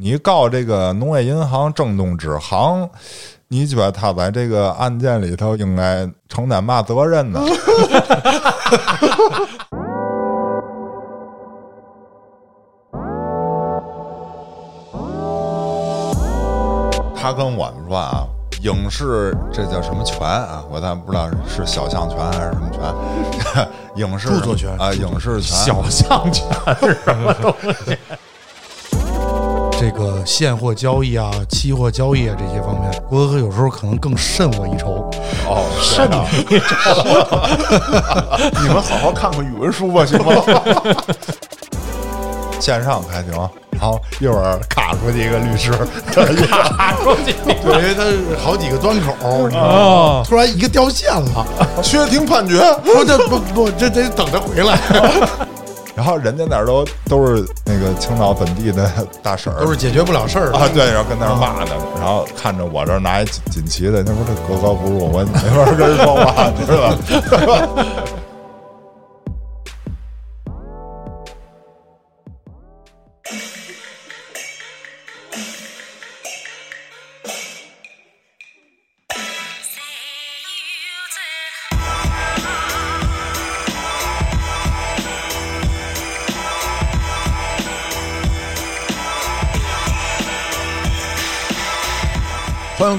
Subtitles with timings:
[0.00, 2.88] 你告这个农业银行郑东支行，
[3.48, 7.40] 你觉得他在这个案件里头应该承担嘛责任呢？
[17.20, 18.24] 他跟我们说啊，
[18.62, 20.62] 影视这叫什么权啊？
[20.70, 23.68] 我咱不知道是肖像权还是什么权？
[23.96, 25.56] 影视著作权啊，影视权。
[25.66, 26.46] 小象权
[26.82, 27.52] 是什么东
[27.84, 27.98] 西？
[29.80, 35.08] 这个现货交易啊、期货交易啊这些方面，郭哥有时候可能更胜我一筹。
[35.46, 36.56] 哦，肾啊你。
[38.60, 40.32] 你们好好看看语文书吧，行吗？
[42.58, 43.32] 线上开庭，
[43.78, 45.70] 好，一会儿卡出去一个律师，
[46.10, 47.32] 卡出去。
[47.62, 48.02] 对，因为它
[48.42, 49.68] 好几个端口，你知道吗？
[49.68, 51.46] 哦，突然一个掉线了，
[51.84, 54.76] 缺听判决，不，这不不，这得等他回来，
[55.98, 58.88] 然后人家那儿都都是那个青岛本地的
[59.20, 60.56] 大婶儿，都是解决不了事儿的。
[60.56, 67.84] 啊，对，然后跟那儿骂呢，然后看着我这儿拿一锦锦旗的，那不是格格不入，我没法跟人说话，你知道吧？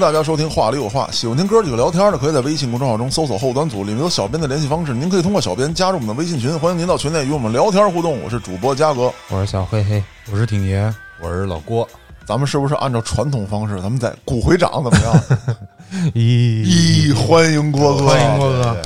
[0.00, 8.18] 大家收听《话里有话》，喜欢听哥几个聊天的，可以在微信公众号中搜索后端组，里面有小编的联系方式，您可以通过小编加入我们的微信群，欢迎您到群内与我们聊天互动。
[8.22, 11.86] 我是主播嘉哥，我是小黑黑，我是挺爷，我是老郭，
[12.24, 15.22] 咱们是不是按照传统方式，咱们在鼓回掌怎么样？
[16.14, 18.82] 咦，咦，欢迎郭哥，欢迎郭哥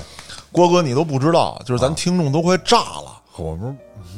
[0.51, 3.73] 郭哥，你都不知道，就是咱听众都快炸了对我不是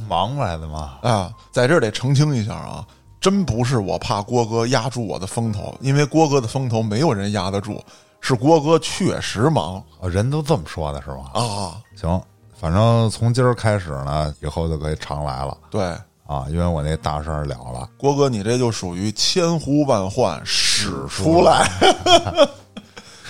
[0.09, 0.95] 忙来的吗？
[1.03, 1.31] 啊！
[1.53, 2.85] 在这儿得澄清一下啊，
[3.21, 7.83] 真不是我怕郭哥压住我的风头，因为郭哥的风头没有人压得住，
[8.21, 11.31] 是郭哥确实忙哦，人都这么说的是吗？
[11.35, 11.77] 啊。
[11.97, 12.21] 行，
[12.59, 15.83] 反正从今儿开始呢，以后就可以常来了对，
[16.27, 17.89] 啊，因为我那大事儿了了。
[17.97, 21.69] 郭哥，你这就属于千呼万唤始出来。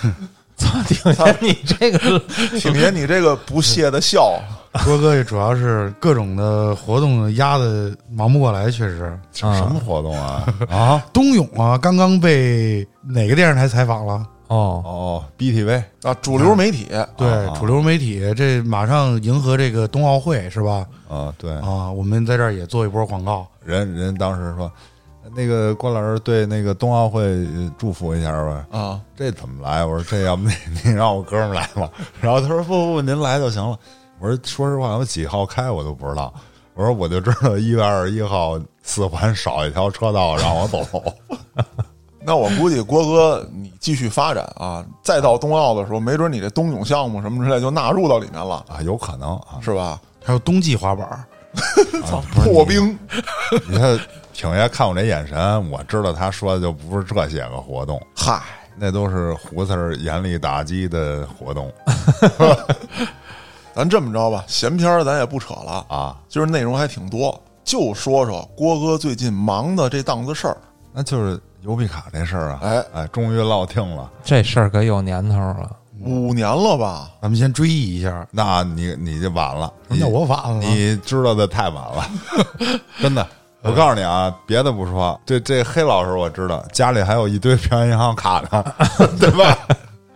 [0.57, 2.19] 操，听见你这个
[2.59, 4.41] 挺爷，你这个不屑的笑，
[4.85, 9.19] 郭哥也主要是各种的活动压的忙不过来，确实。
[9.33, 10.45] 什么活动啊？
[10.71, 11.05] 啊？
[11.13, 14.27] 冬泳啊，刚刚被哪个电视台采访了？
[14.49, 20.87] 哦，哦，BTV 啊，主流媒体对，啊主流媒体这马上迎合这个冬奥会是吧？
[21.09, 23.45] 啊，对，啊，我们在这儿也做一波广告。
[23.65, 24.71] 人人当时说，
[25.35, 28.65] 那个郭老师对那个冬奥会呃祝福一下吧。
[28.71, 29.85] 啊，这怎么来？
[29.85, 30.55] 我说这要不你
[30.85, 31.91] 你让我哥们儿来吧。
[32.21, 33.77] 然后他说不不不，您来就行了。
[34.19, 36.33] 我说说实话，我几号开我都不知道。
[36.75, 40.87] 我说我就知道一月二十一号四环少一条车道让我走。
[42.23, 49.59] 那我估计郭哥你继续发展啊，再到冬奥的时候，没准你这冬泳项目什么之类就纳入到里面了，啊，有可能啊。
[49.61, 50.01] 是吧？
[50.25, 51.25] 还有冬季滑板，
[52.05, 52.99] 操，破冰
[53.69, 53.99] 你看
[54.33, 58.43] 挺爷看我这眼神，我知道他说的就不是这些个活动，嗨，
[58.77, 61.73] 那都是胡四儿严厉打击的活动
[63.77, 66.17] 咱这么着吧，闲篇儿咱也不扯了，啊。
[66.31, 70.57] 今儿内容还挺多，就说说郭哥最近忙的这档子事儿。
[70.95, 74.11] 那就是邮币卡这事儿啊，哎哎，终于落听了。
[74.25, 75.71] 这事儿可有年头了。
[76.01, 77.11] 五年了吧？
[77.21, 78.27] 咱们先追忆一下。
[78.31, 82.07] 那你你就晚了，你那我晚了，你知道的太晚了，
[82.99, 83.27] 真的。
[83.61, 88.65] 我告诉你啊，别的不说，这这黑老师我知道，家里还有一堆平安银行卡呢，
[89.21, 89.59] 对吧？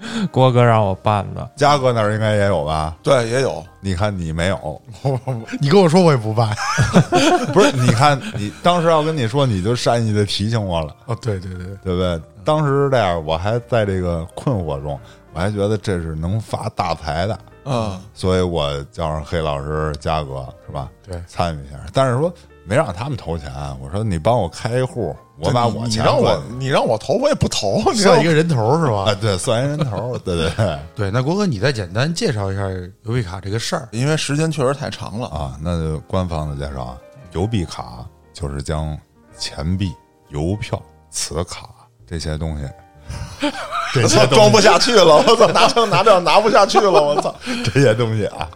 [0.32, 2.96] 郭哥让我办的，嘉哥那儿应该也有吧？
[3.02, 3.64] 对，也有。
[3.82, 4.82] 你看你没有，
[5.60, 6.54] 你跟我说我也不办。
[7.52, 7.72] 不是？
[7.72, 12.20] 你看你当时要跟你说，你就善意的提醒我了，哦，对对对，对不对？
[12.44, 14.98] 当时这样，我还在这个困惑中，
[15.32, 20.88] 我还觉得这是能发大财的，嗯，所以我叫上黑老师、嘉哥是吧？
[21.06, 22.32] 对参与一下，但是说
[22.70, 23.50] 没让他们投钱，
[23.80, 27.82] 我说你帮我开一户，我把我你钱让我你让我投，我也不投。
[27.92, 29.10] 你算一个人头是吧？
[29.10, 32.62] 啊，对，算一人头， 对对对对，那郭哥，你再简单介绍一下
[33.02, 33.88] 邮币卡这个事儿。
[33.90, 35.26] 因为时间确实太长了。
[35.30, 36.98] 啊，那就官方的介绍啊，
[37.32, 38.96] 邮币卡就是将
[39.36, 39.92] 钱币、
[40.28, 40.80] 邮票、
[41.10, 41.70] 磁卡
[42.06, 43.50] 这些东西，
[43.92, 45.48] 这些装不下去了，我操！
[45.48, 47.34] 拿枪拿这拿不下去了，我操！
[47.66, 48.48] 这些东西啊，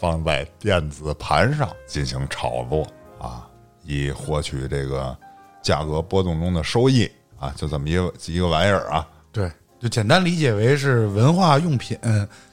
[0.00, 2.86] 放在电子盘上进行炒作
[3.20, 3.46] 啊，
[3.84, 5.16] 以获取这个
[5.62, 7.08] 价格波动中的收益
[7.38, 9.06] 啊，就这么一个一个玩意儿啊。
[9.30, 11.98] 对，就简单理解为是文化用品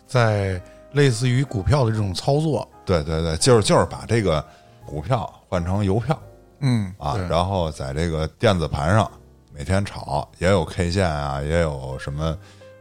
[0.06, 0.62] 在
[0.92, 2.68] 类似于股票的这种操作。
[2.86, 4.46] 对对对，就是就是把这个
[4.86, 6.18] 股票换成邮票
[6.60, 9.10] 嗯啊，然后在这个电子盘上
[9.54, 12.38] 每天炒，也有 K 线啊，也有什么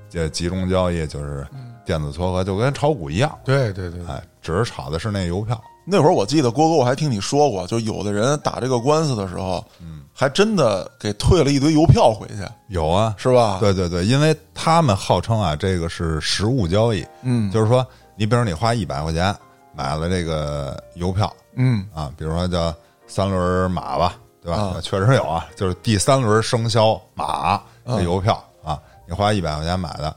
[0.08, 1.46] 这集中交易，就是
[1.84, 5.60] 电子撮合，就跟炒股一样，对对对，哎，只是炒的是那邮票。
[5.88, 17.86] 那会儿我记得郭哥，我还听你说过，就有的人打这个官司的时候，嗯，还真的给退了一堆邮票回去，有啊，是吧？，对对对，因为他们号称啊，这个是实物交易，嗯就是说，
[18.16, 19.34] 你比如你花一百块钱
[19.72, 22.74] 买了这个邮票嗯啊，比如说叫
[23.06, 24.60] 三轮马吧，对吧？
[24.60, 30.14] 啊确实有啊，就是第三轮生肖马的邮票啊，你花一百块钱买的，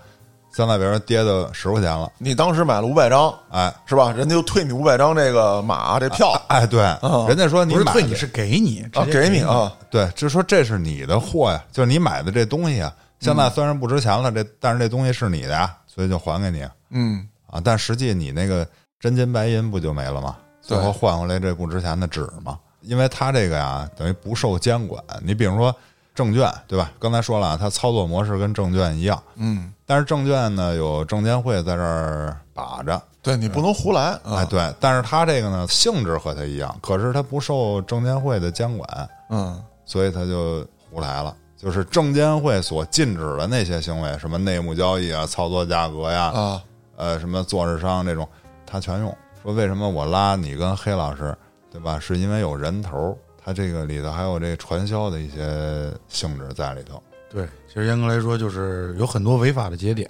[0.60, 4.12] 现在比如说跌到十块钱了，你当时买了五百张，哎是吧？
[4.12, 6.82] 人家就退你五百张这个马这票哎，对，
[7.30, 17.62] 人家说你不是退你是给你啊，直接给你啊，对，就是说这是你的货呀，就是你买的这东西啊，现在虽然不值钱了，这但是这东西是你的呀，所以就还给你嗯啊。
[17.64, 18.68] 但实际你那个
[19.00, 20.36] 真金白银不就没了吗？
[20.62, 22.60] 最后换回来这不值钱的纸嘛。
[22.82, 25.02] 因为它这个呀，等于不受监管。
[25.22, 25.74] 你比如说
[26.20, 26.92] 证券，对吧？
[27.00, 34.74] 刚才说了啊，它操作模式跟证券一样，嗯，但是证券呢有证监会在这儿把着，对你不能胡来啊，哎，对。
[34.82, 41.34] 但是它这个呢性质和它一样，可是它不受证监会的监管，嗯所以他就胡来了。
[41.56, 46.62] 就是证监会所禁止的那些行为，什么内幕交易啊、操作价格呀、啊，
[46.98, 48.28] 呃，什么做市商这种，
[48.66, 49.18] 他全用。
[49.42, 51.34] 说为什么我拉你跟黑老师，
[51.72, 51.98] 对吧？
[51.98, 53.18] 是因为有人头
[53.50, 57.02] 儿，他这个里头还有这传销的一些性质在里头。
[57.32, 60.10] 对，其实严格来说，就是有很多违法的节点。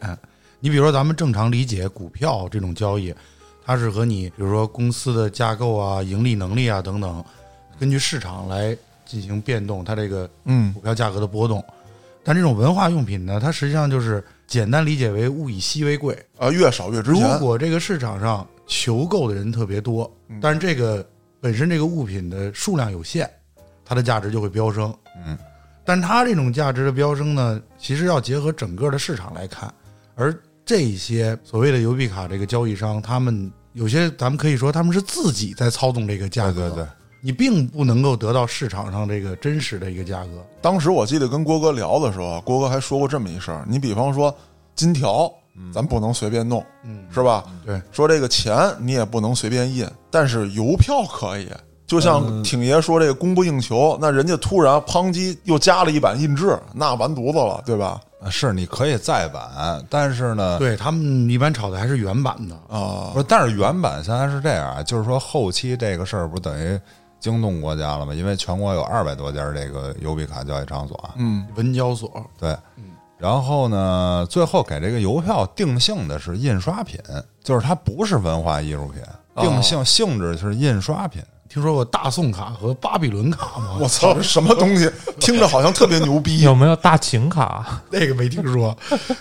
[0.59, 3.13] 你比如说，咱们正常理解股票这种交易，
[3.65, 7.23] 它是和你比如说公司的架构啊、盈利能力啊等等，
[7.79, 8.75] 根据市场来
[9.05, 11.63] 进行变动，它这个嗯股票价格的波动。
[12.23, 16.17] 但这种文化用品呢，它实际上就是简单理解为物以稀为贵。
[16.37, 20.11] 啊，越少越值钱如，果这个市场上求购的人特别多，
[20.41, 21.05] 但是这个
[21.41, 23.29] 本身这个物品的数量有限，
[23.85, 24.93] 它的价值就会飙升。
[25.25, 25.37] 嗯，
[25.85, 29.73] 但它这种价值的飙升呢，其实要结合整个的市场来看，
[30.15, 36.87] 而这些所谓的邮币卡这个交易商，他们有些咱们可以说他们是自己在操纵这个价格，对对对，
[37.21, 40.45] 你并不能够得到市场上这个真实的一个价格。
[40.61, 44.35] 当时我记得跟郭哥聊的时候啊，郭哥还说过这么一事儿，你比方说
[44.75, 45.31] 金条，
[45.73, 47.43] 咱不能随便弄，嗯，是吧？
[47.65, 51.49] 对，说这个钱你也不能随便印，但是邮票可以。
[51.85, 57.99] 就像挺爷说这个供不应求，那人家突然抨击又加了一版印制，那完犊子了，对吧？
[58.21, 62.55] 啊是你可以再版，但是呢，对他们一般炒的还是原版的。
[62.69, 66.79] 啊不，是，但是原版现在是这样啊，就是说后期这个事儿不等于
[67.19, 68.13] 惊动国家了吗？
[68.13, 72.55] 因为全国有二百多家这个邮币卡交易场所啊，嗯文交所，对，
[73.19, 76.99] 然后呢，最后给这个邮票定性的是印刷品，
[77.43, 79.01] 就是它不是文化艺术品，
[79.33, 81.21] 哦定性性质是印刷品。
[81.49, 83.77] 听说过大宋卡和巴比伦卡吗？
[83.81, 84.89] 我操，这什么东西？
[85.19, 87.81] 听着好像特别牛逼有没有大秦卡？
[87.91, 88.77] 那个没听说，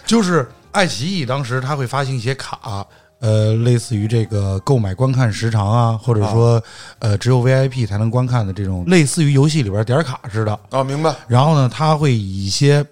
[0.07, 2.87] 就是爱奇艺当时他会发行一些卡，
[3.21, 6.63] 呃，类似于这个购买观看时长啊，或者说
[6.99, 10.53] 呃只有 VIP 才能观看的这种，类似于游戏里边点卡似的。
[10.69, 10.85] 啊！
[10.85, 11.15] 明白？
[11.29, 12.85] 然后呢，他会以一些，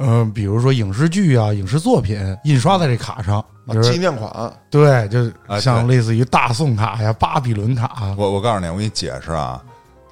[0.00, 4.50] 呃，比如说影视剧啊、影视作品印刷在这卡上，啊就是纪念款。
[4.70, 5.30] 对，就
[5.60, 9.60] 像类似于大宋卡呀、巴比伦卡啊，我我告诉你，我给你解释啊，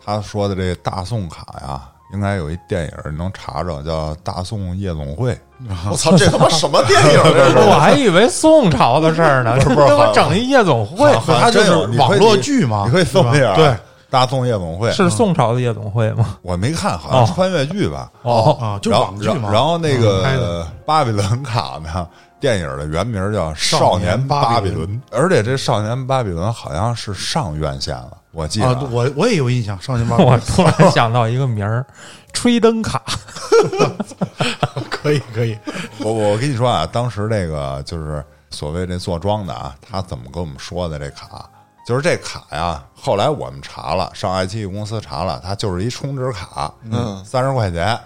[0.04, 1.80] 他说的这大宋卡呀，
[2.12, 5.32] 应该有一电影能查着，叫《大宋夜总会》。
[5.90, 7.20] 我操，这他妈什么电影？
[7.24, 7.56] 这是？
[7.56, 13.74] 我还以为宋朝的事儿呢， 不是给我整一夜总会，好像它就是网络剧嘛，你可以搜一下对
[14.10, 16.38] 大宋夜总会》是宋朝的夜总会吗？
[16.42, 18.10] 我没看，好像是穿越剧吧？
[18.22, 19.50] 哦，啊，就然后网剧嘛。
[19.52, 22.08] 然后那个巴比伦卡呢，
[22.40, 31.84] 电影的原名叫《少少年年巴比伦伦》，而且这《少年巴比伦》好像是上院线了，我记得啊，我我也有印象，少年巴比 我伦突然想到一个名儿，
[32.32, 33.02] 吹灯卡。
[34.90, 35.56] 可以可以，
[36.00, 41.48] 我我跟你说啊，当时这个就是所谓这做庄的啊，他怎么跟我们说的这卡？
[41.88, 47.98] 就是这卡呀，后来我们查了，上爱奇艺公司查了，它就是一充值卡，嗯三十块钱，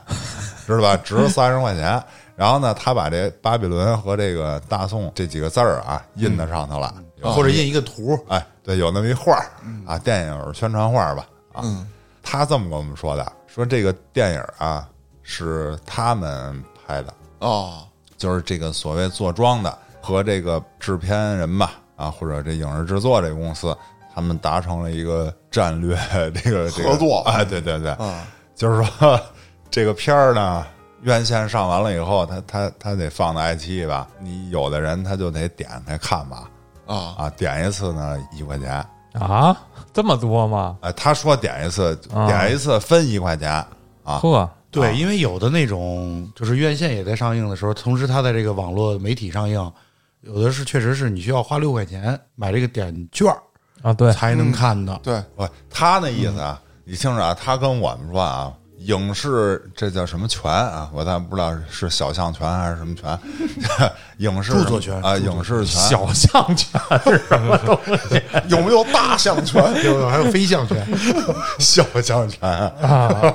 [0.64, 0.96] 知道吧？
[0.98, 2.00] 值三十块钱。
[2.36, 9.50] 然后呢，他把这巴比伦和这个大宋这几个字儿啊印在上头了，或者印一个图，哎，对，有那么一画儿
[9.84, 11.84] 啊，电影宣传画儿吧啊，嗯
[12.22, 14.88] 他这么跟我们说的，说这个电影啊
[15.24, 17.82] 是他们拍的，哦
[18.16, 21.72] 就是这个所谓坐庄的和这个制片人吧，
[22.02, 23.76] 啊，或者这影视制作这个公司，
[24.12, 25.96] 他们达成了一个战略
[26.42, 29.20] 这个这个合作哎，对对对，啊就是说
[29.70, 30.66] 这个片儿呢，
[31.02, 36.48] 院线上完了以后，他他他得放到爱奇艺吧，你有的人他就得点开看吧，
[36.86, 37.14] 啊。
[37.18, 39.56] 啊，点一次呢一块钱，啊，
[39.92, 40.76] 这么多吗？
[40.80, 42.26] 哎，他说点一次，啊。
[42.26, 43.50] 点一次分一块钱
[44.02, 49.72] 啊，呵，对，因为有的那种就是院线也在上映的时候，同时它在这个网络媒体上映，
[50.22, 53.38] 有的是确实是你需要花六块钱买这个点券儿
[53.82, 54.98] 啊，对，才能看的。
[55.02, 60.88] 对，不，他那意思啊，你听着啊，他跟我们说啊，影视这叫什么权啊？
[60.92, 63.18] 我咱不知道是小象权还是什么权，
[64.18, 67.76] 影视著作权啊，影视权小象权是什么东
[68.08, 69.60] 西 有没有大象权？
[69.84, 70.86] 有有还有飞象权，
[71.58, 73.34] 小象权啊？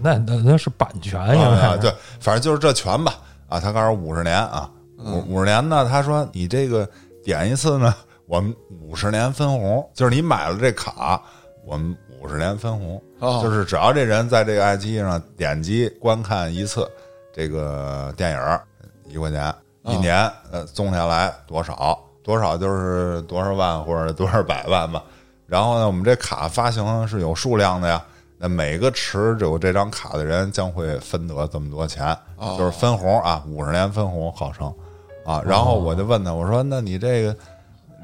[0.00, 3.14] 那那那是版权啊，呀，对，反正就是这权吧
[3.50, 4.70] 啊，他告诉五十年啊，
[5.04, 6.88] 五五十年呢，他说你这个
[7.22, 7.94] 点一次呢，
[8.26, 11.20] 我们五十年分红，就是你买了这卡，
[11.64, 16.90] 我们五十年分红，哦就是只要这人在这个爱奇艺上点击观看一次
[17.32, 18.62] 这个电影儿，
[19.08, 25.02] 一块钱，一年呃纵下来多少多少就是多少万或者多少百万吧。
[25.46, 28.02] 然后呢，我们这卡发行是有数量的呀。
[28.36, 32.14] 那每个持有这张卡的人将会分得这么多钱，
[32.58, 34.74] 就是分红啊，五十年分红号称
[35.24, 35.42] 啊。
[35.44, 37.36] 然后我就问他，我说：“那你这个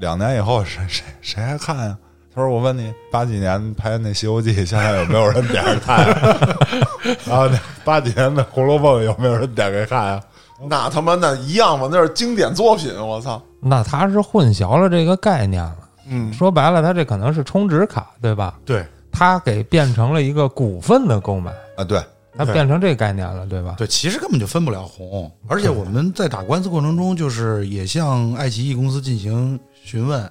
[0.01, 1.97] 两年以后谁谁谁还看呀？”
[2.35, 6.57] 他说：“我问你，八几年拍那《西游记》，现在有没有人点着看啊？
[7.27, 7.49] 然后
[7.85, 10.23] 八几年的《红楼梦》有没有人点开看啊？
[10.69, 11.89] 那他妈那一样吗？
[11.91, 13.43] 那是经典作品，我操！
[13.61, 15.77] 那他是混淆了这个概念了。
[16.07, 18.59] 嗯，说白了，他这可能是充值卡，对吧？
[18.65, 22.01] 对他给变成了一个股份的购买，啊，对，
[22.37, 23.75] 他对变成这个概念了，对吧？
[23.77, 25.31] 对，其实根本就分不了红。
[25.49, 30.31] 而且我们在打官司过程中，就是也向爱奇艺公司进行询问，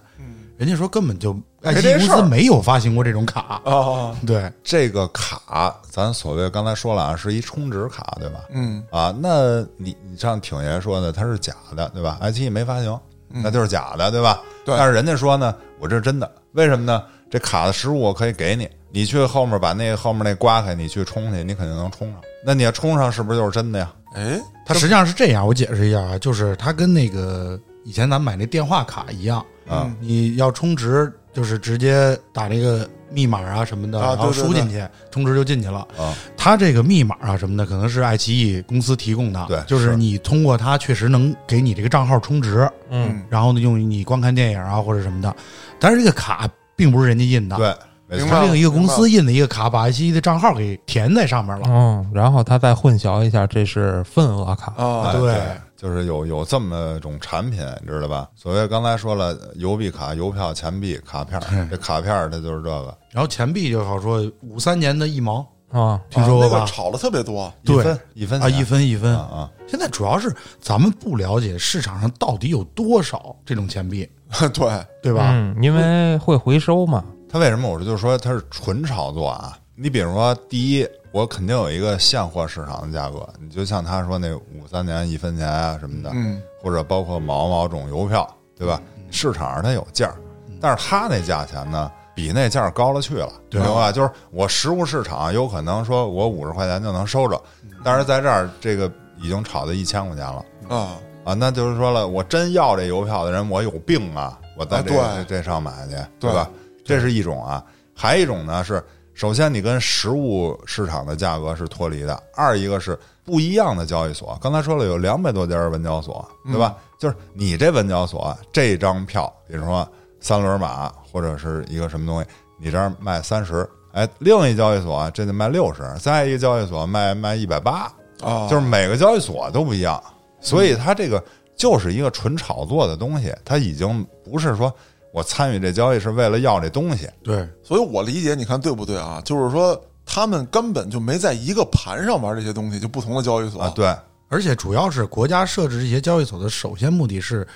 [0.57, 3.61] 人家说根本就爱奇艺公司没有发行过这种卡。
[3.63, 8.39] 啊，对，这个卡咱所谓刚才说了啊，是一充值卡，对吧？
[8.51, 12.17] 嗯啊，那你你像挺爷说的，它是假的，对吧？
[12.21, 14.41] 爱奇艺没发行，那就是假的，对吧？
[14.65, 17.03] 对但是人家说呢，我这是真的，为什么呢？
[17.29, 22.21] 这卡的实物我可以给你，你去后面把那后面那刮开，你去充去，你肯定能充上。
[22.45, 23.91] 那你要充上，是不是就是真的呀？
[24.15, 35.87] 哎，它实际上是这样，我解释一下啊，就是它跟那个以前咱们买那电话卡一样，啊你要充值，就是直接打这个密码啊什么的，啊然后输进去，充值就进去了。
[35.95, 45.35] 啊，它这个密码啊什么的，可能是爱奇艺公司提供的，对就是是你通过它确实能给你这个账号充值，嗯，然后呢用于你观看电影啊或者什么的。
[45.79, 47.75] 但是这个卡并不是人家印的，，对，
[48.17, 51.67] 明白它另一个公司印的一个卡，把爱奇艺的账号给填在上面了。
[51.67, 54.73] 嗯，然后他再混淆一下，这是份额卡。
[54.77, 55.35] 啊，对。
[55.77, 58.27] 就是有有这么种产品，你知道吧？
[58.35, 65.37] 所谓刚才说了，邮币卡、邮票、钱币、卡片儿，这卡片儿它就是这个，然后钱币就好说，五三年的一毛，
[65.71, 66.67] 啊，听说过吧啊那个？
[66.69, 67.77] 炒的特别多，对。
[67.77, 69.15] 一分一分啊，一分一分。
[69.15, 74.05] 啊啊，现在主要是咱们不了解市场上到底有多少这种钱币，
[74.53, 75.29] 对，对吧？
[75.31, 77.01] 嗯，因为会回收嘛。
[77.31, 79.55] 它为什么我说就是说它是纯炒作啊？
[79.75, 88.81] 你比如说，第一，我肯定有一个现货市场的价格，你就像他说那五三年一分钱啊什么的，嗯，或者包括毛毛种邮票，对吧？
[89.11, 90.11] 市场上它有价，
[90.59, 93.91] 但是它那价钱呢，比那价高了去了，对明白吧？
[93.91, 97.41] 就是我实物市场有可能说我五十块钱就能收着，
[97.83, 100.43] 但是在这儿这个已经炒到一千块钱了。
[100.67, 104.37] 啊，啊，那就是说了，我真要这邮票的人，我有病啊！
[104.57, 106.49] 我在这、啊对这这上买去，对吧？
[106.89, 114.35] 这是一种啊，还一种呢是，首先你跟实物市场的价格是脱离的，二一个是不一样的交易所。
[114.41, 116.75] 刚才说了有两百多家文交所，对吧？
[116.97, 119.87] 就是你这文交所这张票，比如说
[120.19, 122.27] 三轮马或者是一个什么东西，
[122.57, 127.81] 你这儿卖三十，哎，另一交易所这就卖六十，再一个交易所卖卖一百八，
[128.19, 130.03] 啊，就是每个交易所都不一样，
[130.41, 131.23] 所以它这个
[131.55, 134.73] 就是一个纯炒作的东西，它已经不是说
[135.11, 139.21] 我参与这交易是为了要这东西，对，所以我理解，你看对不对啊？
[139.25, 143.61] 就是说，他们根本就没在一个盘上玩这些东西，就不同的交易所。
[143.61, 143.95] 啊，，对，
[144.27, 147.47] 而且主要是国家设置这些交易所的首先目的是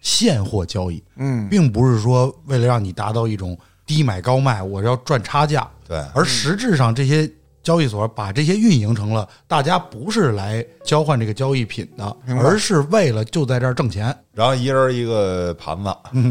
[0.00, 5.68] 现货交易，嗯，并不是说为了让你达到一种低买高卖，我要赚差价。
[5.86, 6.02] 对。
[6.14, 7.30] 而实质上，这些
[7.62, 14.16] 交易所把这些运营成了大家不是来交换这个交易品的，而是为了就在这儿挣钱。
[14.32, 15.88] 然后一人一个盘子，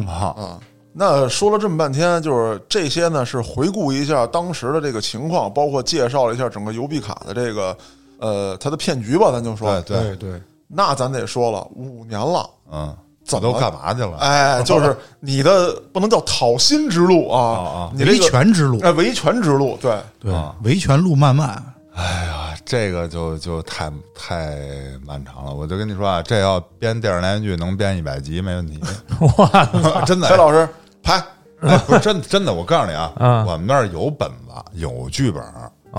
[0.08, 0.60] 啊，啊，
[0.94, 7.78] 那说了这么半天，就是这些呢是回顾一下当时的这个情况，包括介绍了一下整个邮币卡的这个
[8.20, 12.50] 呃它的骗局吧，咱就说，对对，对，那咱得说了，五年了。
[12.74, 14.18] 嗯，怎么都干嘛去了？
[14.18, 21.64] 哎，就是你的不能叫讨薪之路啊，啊维你这个权之路，哎维权之路，对，对啊，维权路漫漫。
[21.94, 24.58] 哎呀，这个就就太太
[25.06, 25.54] 漫长了。
[25.54, 28.80] 我就跟你说啊，这要编电视连续剧，能编一百集没问题。
[29.38, 29.66] 哇，
[30.08, 30.68] 真的 蔡，老师
[31.04, 31.24] 拍，
[31.62, 35.44] 哎，不是真真的，我告诉你啊，嗯我们那儿有本子，有剧本，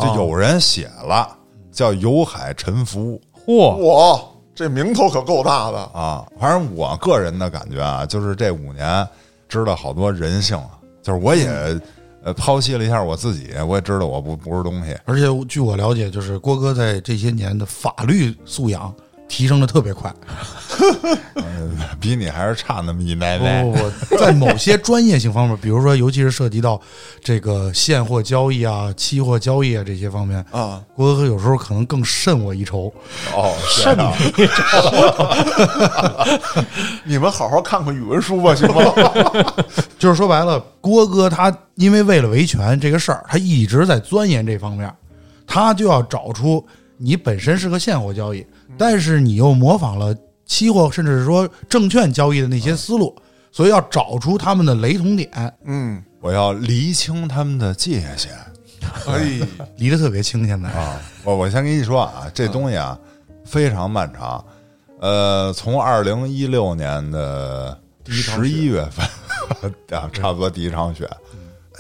[0.01, 1.29] 就有人写了，
[1.71, 4.21] 叫《有海沉浮嚯，哇，
[4.55, 6.25] 这名头可够大的》啊。
[6.39, 9.07] 反正我个人的感觉啊，就是这五年
[9.49, 11.49] 知道好多人性啊，就是我也
[12.25, 14.97] 呃剖析了一下我自己，我也知道我不不是东西。
[15.05, 18.95] 而且据我了解，就是郭哥在这些年的法律素养
[19.33, 20.15] 提升的特别快。
[21.99, 23.63] 比你还是差那么一奶不奶。
[23.63, 26.79] 不不，在某些专业性方面，比如说，尤其是涉及到
[27.23, 30.83] 这个现货交易啊、期货交易啊这些方面，啊！
[30.95, 32.93] 郭哥有时候可能更胜我一筹。
[33.35, 34.13] 哦，是啊，
[37.05, 38.83] 你们好好看看语文书吧，行吗？
[39.99, 44.93] 就是说白了，郭哥他因为为了维权这个事儿，他一直在钻研这方面，
[45.47, 46.63] 他就要找出
[46.97, 48.45] 你本身是个现货交易，
[48.79, 53.15] 但是你又模仿了期货甚至是说证券交易的那些思路，
[53.51, 58.33] 所以要找出他们的雷同点，嗯，我要厘清他们的界限。
[59.07, 59.41] 哎，
[59.79, 60.47] 离得特别清。
[60.47, 60.69] 现在。
[60.71, 61.01] 啊！
[61.23, 62.99] 我我先跟你说啊，这东西啊
[63.45, 64.45] 非常漫长。
[65.01, 69.07] 呃，从二零一六年的十一月份
[69.99, 71.09] 啊，差不多第一场雪，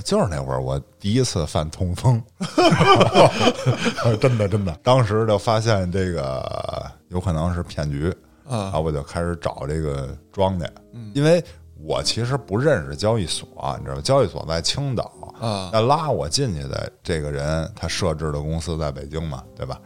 [0.03, 2.23] 就是那会儿我第一次犯痛风，
[4.21, 8.09] 真的真的，当时就发现这个有可能是骗局
[8.47, 10.69] 啊然后我就开始找这个庄家，
[11.15, 11.43] 因为
[11.85, 13.47] 我其实不认识交易所，
[13.79, 14.03] 你知道吗？
[14.03, 19.81] 交易所在青岛啊那拉我进去的这个人，他设置的公司在北京嘛，对吧？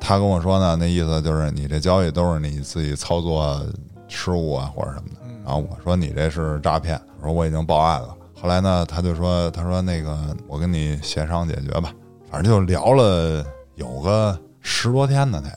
[0.00, 3.64] 他跟我说呢，那意思就是你这交易都是你自己操作
[4.08, 5.20] 失误啊或者什么的。
[5.44, 8.16] 然后我说你这是诈骗，我说我已经报案了。
[8.42, 11.94] 后来呢，他就说，他说那个我跟你协商解决吧，
[12.28, 13.46] 反正就聊了
[13.76, 15.48] 有个十多天呢，得。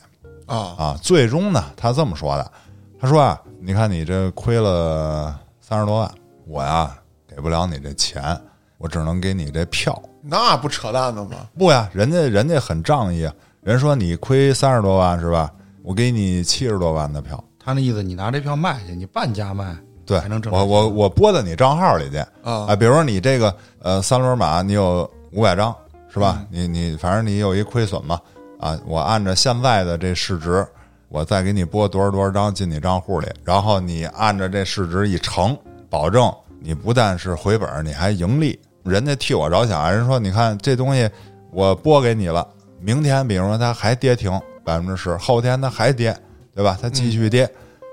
[0.46, 2.52] 啊啊，最终呢，他这么说的，
[3.00, 6.12] 他说啊，你看你这亏了三十多万，
[6.46, 6.96] 我呀
[7.28, 8.40] 给不了你这钱，
[8.78, 10.00] 我只能给你这票。
[10.22, 11.38] 那不扯淡的吗？
[11.58, 15.52] 不呀，人家人家很仗义啊，人说你亏三十多万是吧？
[15.82, 25.76] 我给你七十多万的票，他那意思，你拿这票卖去，你半价卖，对我我我拨到你账号里去啊啊，比如说你这个呃三轮马，你有五百张
[26.14, 26.46] 是吧？
[26.50, 28.20] 你你反正你有一亏损嘛
[28.60, 30.66] 啊，我按照现在的这市值，
[31.10, 35.58] 我再给你拨多少多少张进你账户里，然后你按照这市值一乘，
[35.90, 38.60] 保证你不但是回本，你还盈利。
[38.84, 41.10] 人家替我着想，人说你看这东西
[41.52, 42.48] 我拨给你了，
[42.80, 44.32] 明天比如说它还跌停
[44.64, 46.16] 百分之十，后天它还跌，
[46.54, 46.78] 对吧？
[46.80, 47.50] 它继续跌，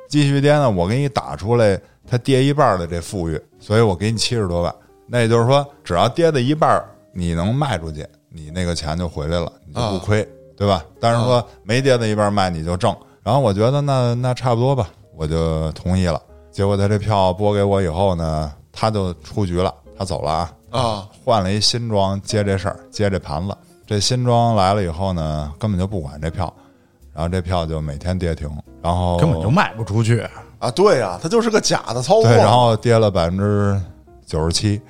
[0.09, 1.81] 继续跌呢，我给你打出来
[2.13, 4.75] 它跌一半的这富裕，所以我给你七十多万。
[5.07, 10.23] 那也就是说，只要跌的一半，你能卖出去，你那个钱就回来了，你就不亏，
[10.55, 10.85] 对吧？
[11.01, 12.95] 但是说没跌的一半卖你就挣。
[13.23, 16.21] 然后我觉得那那差不多吧，我就同意了。
[16.51, 20.53] 结果他这票拨给我以后呢，他就出局了，他走了啊。
[20.71, 23.57] 啊换了一新庄接这事儿，接这盘子。
[23.87, 26.53] 这新庄来了以后呢，根本就不管这票，
[27.15, 28.51] 然后这票就每天跌停，
[28.83, 30.23] 然后根本就卖不出去。
[30.63, 30.71] 啊！
[30.71, 32.23] 对呀、它就是个假的操作。
[32.23, 33.81] 对，然后跌了百分之
[34.25, 34.81] 九十七。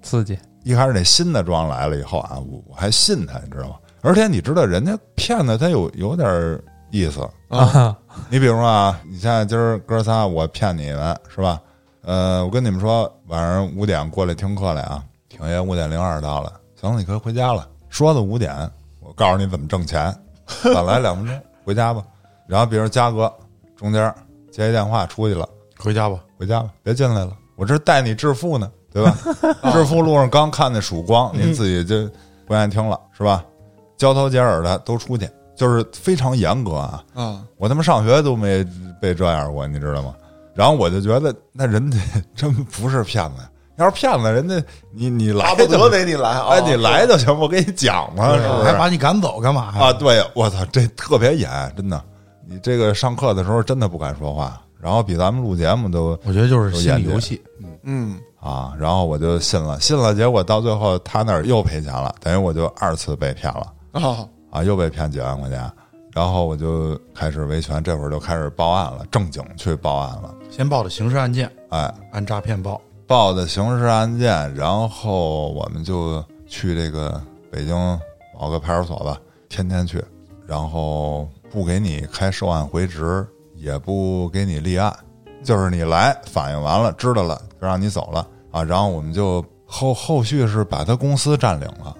[0.00, 3.74] 刺激，一开始那新的庄来了以后啊，我我还信他，你知道吗？
[4.00, 6.58] 而且你知道人家骗子他有有点
[6.90, 7.20] 意思。
[7.48, 7.94] 啊，
[8.30, 11.60] 你比如说啊，你现在今儿哥仨我骗你们是吧？
[12.02, 16.50] 呃，我跟你们说，晚上五点过来听课来啊，挺爷五点零二到了，
[16.80, 17.68] 行了，你可以回家了。
[17.90, 18.56] 说的五点，
[19.00, 20.10] 我告诉你怎么挣钱，
[20.74, 22.02] 晚来两分钟回家吧。
[22.50, 23.32] 然后比如嘉哥
[23.76, 24.12] 中间
[24.50, 29.16] 接一电话出去了，回家吧，回家吧，别进来了，我这带你致富呢，对吧？
[29.72, 32.10] 致富路上刚看那曙光，您自己就
[32.48, 33.44] 不愿意听了，是吧？
[33.96, 37.04] 交头接耳的都出去，就是非常严格啊。
[37.14, 38.66] 啊，我他妈上学都没
[39.00, 40.12] 被这样过，你知道吗？
[40.52, 41.98] 然后我就觉得那人家
[42.34, 44.60] 真不是骗子呀，要是骗子，人家
[44.92, 46.48] 你你来不得得你来啊！
[46.48, 48.64] 哎，你来就行，我给你讲嘛，是不是？
[48.64, 49.86] 还把你赶走干嘛呀？
[49.86, 52.04] 啊，对，我操，这特别严，真的。
[52.52, 57.40] 你这个上课的时候真的不敢说话，然后比咱们录节目都我觉得就是心理游戏。
[57.84, 65.70] 嗯啊，然后我就信了，信了，结果到最后他那儿又赔钱了，等于我就二次被骗了啊啊，又被骗几万块钱，
[66.12, 72.80] 然后我就开始维权，这会儿就开始报案了，正经去报案了，先报的刑事案件，哎，按诈骗报。
[73.06, 77.76] 报的刑事案件，然后我们就去这个北京
[78.36, 79.16] 某个派出所吧，
[79.48, 80.04] 天天去，
[80.48, 84.94] 然后不给你开受案回执，也不给你立案，
[85.42, 91.96] 就是你来反映完了，知道了就让你走了啊，然后我们就后后续是把他公司占领了，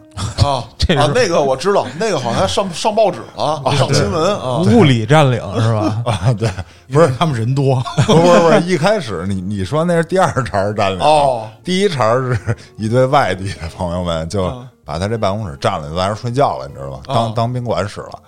[0.46, 4.58] 啊这是啊，那个我知道，那个好像上上报纸了， 上新闻啊。
[4.60, 6.02] 物理占领是吧？
[6.06, 6.50] 啊，对，
[6.92, 11.48] 不是他们人多， 不是不是一开始你你说那是第二茬占领，哦。
[11.62, 12.38] 第一茬是
[12.76, 14.52] 一堆外地的朋友们就
[14.84, 17.00] 把他这办公室占了，就在那睡觉了，你知道吧？
[17.06, 17.32] 当啊。
[17.36, 18.18] 当宾馆使了，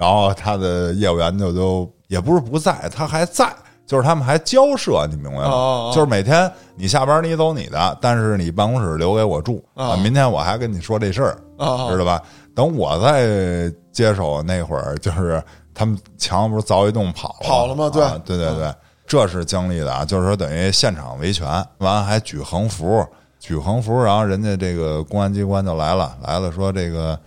[0.00, 3.46] 然后他的业务员就都也不是不在，他还在。
[3.86, 5.44] 就是他们还交涉，你明白吗？
[5.46, 5.92] 哦哦哦。
[5.92, 12.22] 就是每天你下班你走你的，但是你办公室留给我住啊明天我还跟你说这事儿，啊知道吧？
[12.54, 15.42] 等我再接手那会儿，就是
[15.74, 17.90] 他们墙不是凿一洞跑了跑了吗？
[17.92, 18.00] 对。
[18.00, 18.72] 啊对对对，
[19.08, 23.04] 这是经历的啊，就是说等于现场维权，完了还举横幅，
[23.40, 27.18] 举横幅，然后人家这个公安机关就来了，来了说这个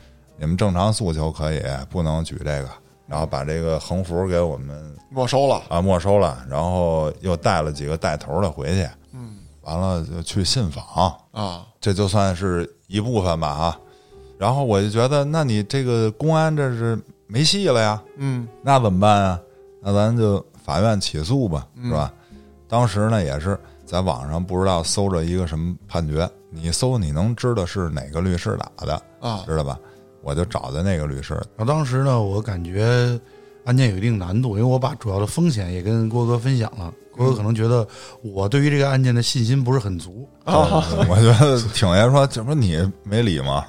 [0.44, 2.70] 你们正常诉求可以，不能举这个，
[3.08, 13.80] 然后把这个横幅给我们没收了啊没收了，然后又带了几个带头的回去，嗯，完了就去信访，啊这就算是一部分吧啊。
[14.38, 19.40] 然后我就觉得，那你这个公安这是没戏了呀，嗯那怎么办啊？
[19.82, 22.12] 那咱就法院起诉吧，是吧？
[22.68, 29.80] 当时呢也是在网上不知道搜着一个什么判决，你搜你能知道是哪个律师打的，啊知道吧？
[30.24, 33.20] 我就找的那个律师，然后当时呢，我感觉
[33.66, 36.92] 案件有一定难度，因为我把主要的风险也跟郭哥分享了。
[37.16, 37.88] 郭哥可能觉得
[38.24, 43.64] 我对于这个案件的信心不是很足啊， 我觉得挺爷说，这不你没理吗？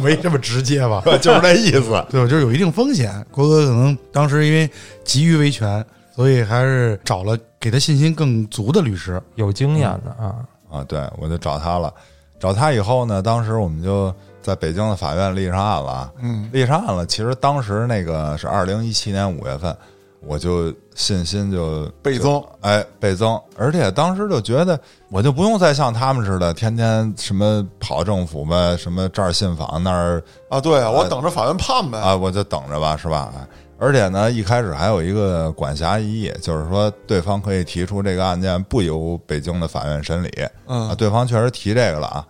[0.00, 1.02] 没这么直接吧？
[1.20, 2.04] 就是这意思。
[2.08, 3.26] 对，就是有一定风险。
[3.32, 4.70] 郭哥可能当时因为
[5.04, 5.84] 急于维权，
[6.14, 9.20] 所以还是找了给他信心更足的律师。
[9.34, 10.36] 有经验的啊，
[10.70, 11.92] 啊，对，我就找他了。
[12.38, 16.12] 找他以后呢，当时我们就在北京的法院立上案了啊。
[16.20, 17.04] 嗯，立上案了。
[17.06, 19.76] 其实当时那个是二零一七年五月份，
[20.20, 31.98] 我就信心就倍增，哎倍增，而且当时就觉得我就不用再像他们似的，天天什么跑政府呗，什么这儿信访那儿啊，对啊，我等着法院判呗。
[31.98, 33.32] 啊，我就等着吧，是吧？
[33.78, 40.28] 而且呢，一开始还有一个管辖异议，就是说对方可以提出这个案件不由北京的法院审理。
[40.42, 42.26] 啊，嗯对方确实提这个了啊。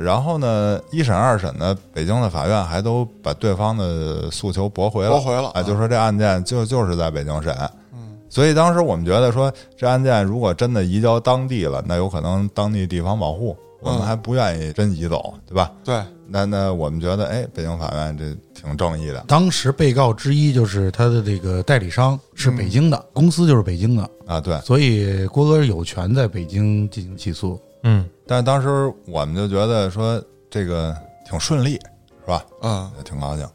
[0.00, 7.54] 然后呢，一审、二审呢，北京的法院还都把对方的诉求驳回了，驳回了啊，就说这案件就就是在北京审。
[7.92, 15.70] 嗯，所以当时我们觉得说，这案件如果真的移交当地了，那有可能当地地方保护，我们嗯还不愿意真移走，对吧？
[15.84, 24.58] 对，那那我们觉得，哎，北京法院这挺正义的当时被告之一就是他的这个代理商是北京的，公司就是北京的，啊，对。
[24.60, 27.60] 所以郭哥有权在北京进行起诉。
[27.82, 30.96] 嗯，但是当时我们就觉得说这个
[31.28, 31.72] 挺顺利，
[32.20, 32.44] 是吧？
[32.62, 33.48] 嗯也挺高兴。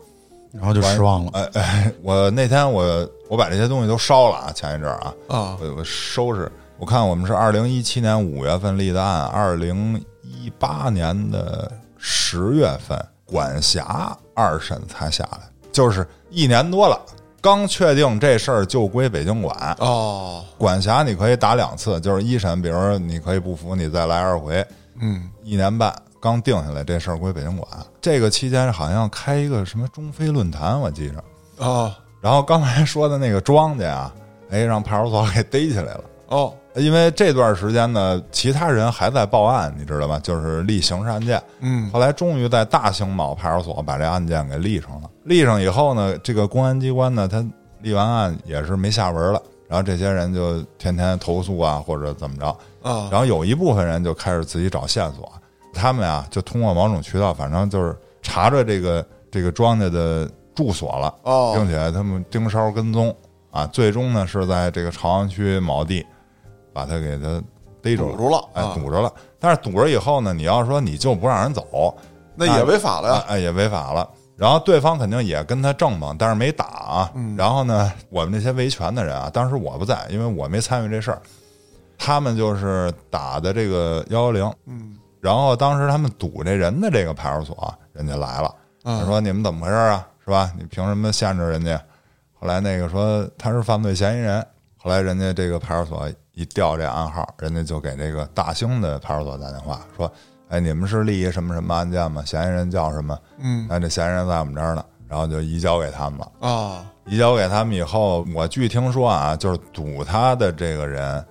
[0.52, 1.32] 然后就失望了。
[1.34, 2.84] 哎哎，我那天我
[3.30, 6.50] 我把这些东西都烧了啊，前一阵儿啊，啊我我收拾。
[6.78, 15.40] 我看我们是二零一七年五月份立的案，二零一八年的十月份管辖二审才下来，
[15.72, 17.00] 就是一年多了，
[17.46, 19.76] 刚确定这事儿就归北京管。
[19.78, 24.66] 哦，管辖你可以打两次，就是一审，比如说你可以不服，你再来二回，
[25.00, 27.70] 嗯一年半刚定下来，这事儿归北京管。
[28.02, 31.24] 这个期间好像开一个什么中非论坛，我记着。
[31.58, 34.14] 哦然后刚才说的那个庄家啊，
[34.50, 36.04] 哎，让派出所给逮起来了。
[36.30, 40.20] 哦因为这段时间呢，其他人还在报案，你知道吧？
[40.20, 41.42] 就是立刑事案件。
[41.62, 45.10] 嗯后来终于在大兴某派出所把这案件给立上了。
[45.24, 47.46] 立上以后呢，这个公安机关呢，他
[47.82, 49.42] 立完案也是没下文了。
[49.68, 52.48] 然后这些人就天天投诉啊，或者怎么着。
[52.84, 55.32] 啊然后有一部分人就开始自己找线索，
[55.74, 63.16] 他们啊就通过某种渠道，反正就是查着这个这个庄家的住所了，哦并且他们盯梢跟踪
[63.50, 66.06] 啊，最终呢是在这个朝阳区某地
[66.76, 67.42] 把他给他
[67.82, 69.10] 逮住了，堵住了哎，啊堵着了。
[69.40, 71.96] 但是堵着以后呢，你要说你就不让人走，
[72.36, 73.16] 那也违法了呀。
[73.16, 74.10] 啊哎，也违法了。
[74.36, 77.12] 然后对方肯定也跟他正嘛，但是没打啊。
[77.16, 81.22] 嗯然后呢，我们那些维权的人啊，当时我不在，因为我没参与这事儿。
[81.98, 90.06] 他们就是打的这个幺幺零，嗯然后当时他们堵这人的这个派出所，人家来了，他嗯说你们怎么回事啊？
[90.26, 90.52] 是吧？
[90.58, 91.82] 你凭什么限制人家？
[92.34, 100.12] 后来那个说他是犯罪嫌疑人，后来人家这个派出所一调这暗号，人家就给这个大兴的派出所打电话说
[100.50, 102.24] ：“哎，你们是立一什么什么案件吗？
[102.24, 103.18] 嫌疑人叫什么？
[103.40, 106.32] 嗯那这嫌疑人在我们这儿呢。”然后就移交给他们了。
[106.40, 111.26] 啊移交给他们以后，我据听说啊，就是堵他的这个人，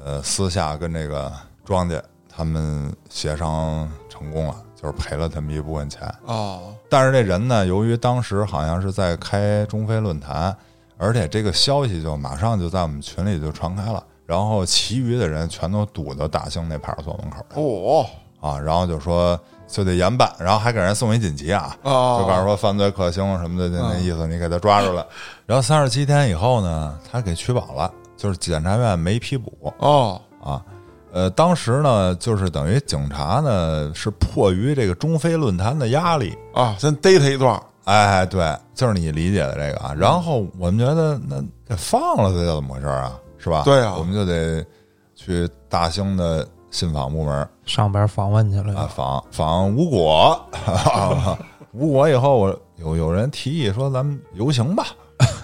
[0.00, 1.32] 呃，私下跟这个
[1.64, 6.02] 庄家他们协商成功了，就是赔了他们一部分钱。
[6.24, 10.56] 啊但是这人呢，由于当时好像是在开中非论坛，
[10.96, 18.06] 而且这个消息就马上就在我们群里就传开了，然后其余的人全都堵到大兴那派出所门口了哦
[18.40, 25.06] 啊，然后就说就得严办，然后还给人送一锦旗啊，啊，就告诉说犯罪克星什么的，就那意思，你给他抓住了。
[25.46, 30.62] 然后三十七天以后呢，他给取保了，就是检察院没批捕哦，啊。
[31.12, 39.94] 呃，当时呢，就是等于警察呢是迫于这个中非论坛的压力，啊，先逮他一段儿，哎，对，就是你理解的这个啊。
[39.96, 43.18] 然后我们觉得那给放了，这叫怎么回事啊？
[43.46, 43.62] 是吧？
[43.64, 44.64] 对啊我们就得
[45.14, 50.36] 去大兴的信访部门上边访问去了啊，访访无果，
[51.72, 54.86] 无果以后，我有有人提议说咱们游行吧。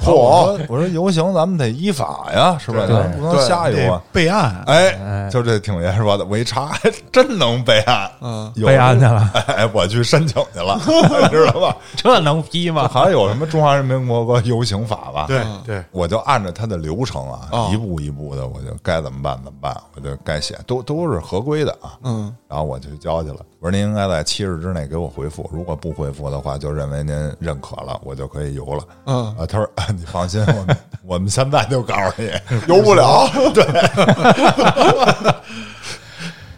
[0.03, 2.85] 嚯我说我说游行咱们得依法呀，是吧？
[2.87, 2.93] 不
[3.25, 4.03] 能瞎游啊。
[4.13, 10.79] 备案，哎，哎就这挺爷说的，我一查还真能备案，嗯，备案去了， 哎，我去申请去了，
[11.31, 11.77] 知道吧？
[11.97, 12.89] 这能批吗？
[12.89, 15.27] 好像有什么中华人民共和国游行法吧？
[15.29, 21.97] 对嗯对，我就按照它的流程啊，哦一步一步的，我就该怎么办怎么办，我就该写，都都是合规的啊。
[22.03, 23.37] 嗯，然后我就交去了。
[23.61, 28.83] 我说您应该在七日之内给我回复，如果不回复的话，就认为您认可了，我就可以游了。
[29.07, 32.31] 嗯啊，他说啊 你放心，我们我们现在就告诉你。
[32.69, 33.65] 游不了， 对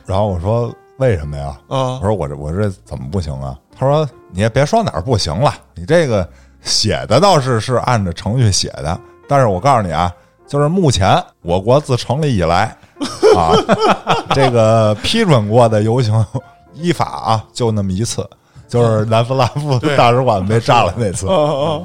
[0.06, 1.46] 然后我说为什么呀？
[1.68, 3.56] 啊我说我这我这怎么不行啊？
[3.78, 6.28] 他说你也别说哪儿不行了，你这个
[6.62, 10.12] 写的倒是是按照程序写的，但是我告诉你啊，
[10.46, 12.76] 就是目前我国自成立以来
[13.36, 13.52] 啊，
[14.34, 16.24] 这个批准过的游行
[16.74, 18.28] 依法啊，就那么一次，
[18.68, 21.26] 就是南斯拉夫大使馆被炸了那次。
[21.28, 21.80] 啊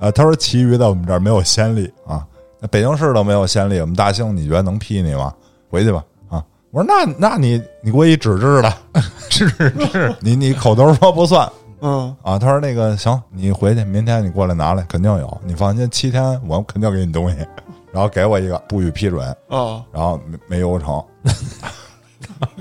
[0.00, 2.26] 啊，啊，他说其余的我们这儿没有先例啊，
[2.60, 5.32] 那北京市都没有先例，我们大兴你觉得能批你吗？
[5.70, 6.44] 回去吧啊！
[6.70, 8.72] 我说那那你你给我一纸质的，
[9.28, 12.38] 纸质，你你口头说不算嗯啊。
[12.38, 17.36] 他说那个行，你回去，明天你过来拿来，肯定有，你放心，七天我肯定给你东西。
[17.90, 21.02] 然后给我一个不予批准，啊然后没没邮成，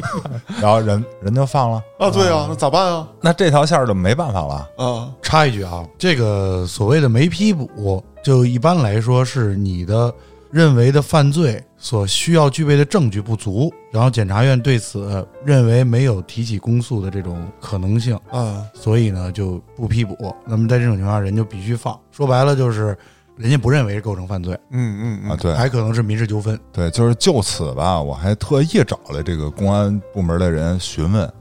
[0.61, 3.07] 然后人人就放了，啊，对啊，那咋办啊？
[3.21, 4.67] 那这条线儿就没办法了。
[4.77, 10.13] 啊插一句啊，这个所谓的没批捕，就一般来说是你的
[10.49, 20.33] 认为的犯罪所需要具备的证据不足，然后检察院对此认为没有提起公诉的这种可能性，啊所以呢就不批捕。
[20.45, 21.99] 那么在这种情况下，人就必须放。
[22.11, 22.97] 说白了就是，
[23.37, 26.59] 人家不认为是构成犯罪，嗯嗯嗯，啊对还可能是民事纠纷。
[26.73, 31.31] 对，就是就此吧，我还特意找了这个公安部门的人询问，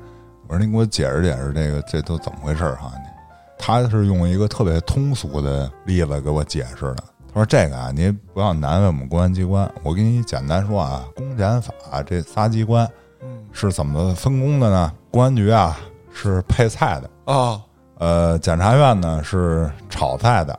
[0.47, 2.93] 我说您给我解释解释这个这都怎么回事儿哈？
[3.59, 7.05] 他是用一个特别通俗的例子给我解释的。
[7.33, 12.87] 他说：“这个啊，您不要难为我们公安机关，我给你简单说啊，公检法这仨机关
[13.23, 14.93] 嗯是怎么分工的呢？
[15.11, 15.79] 公安局啊
[16.13, 17.61] 是配菜的，啊
[17.99, 20.59] 呃，检察院呢是炒菜的，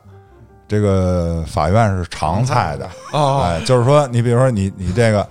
[0.68, 2.84] 这个法院是常菜的。
[3.18, 5.26] 啊哎，就是说，你比如说你你这个，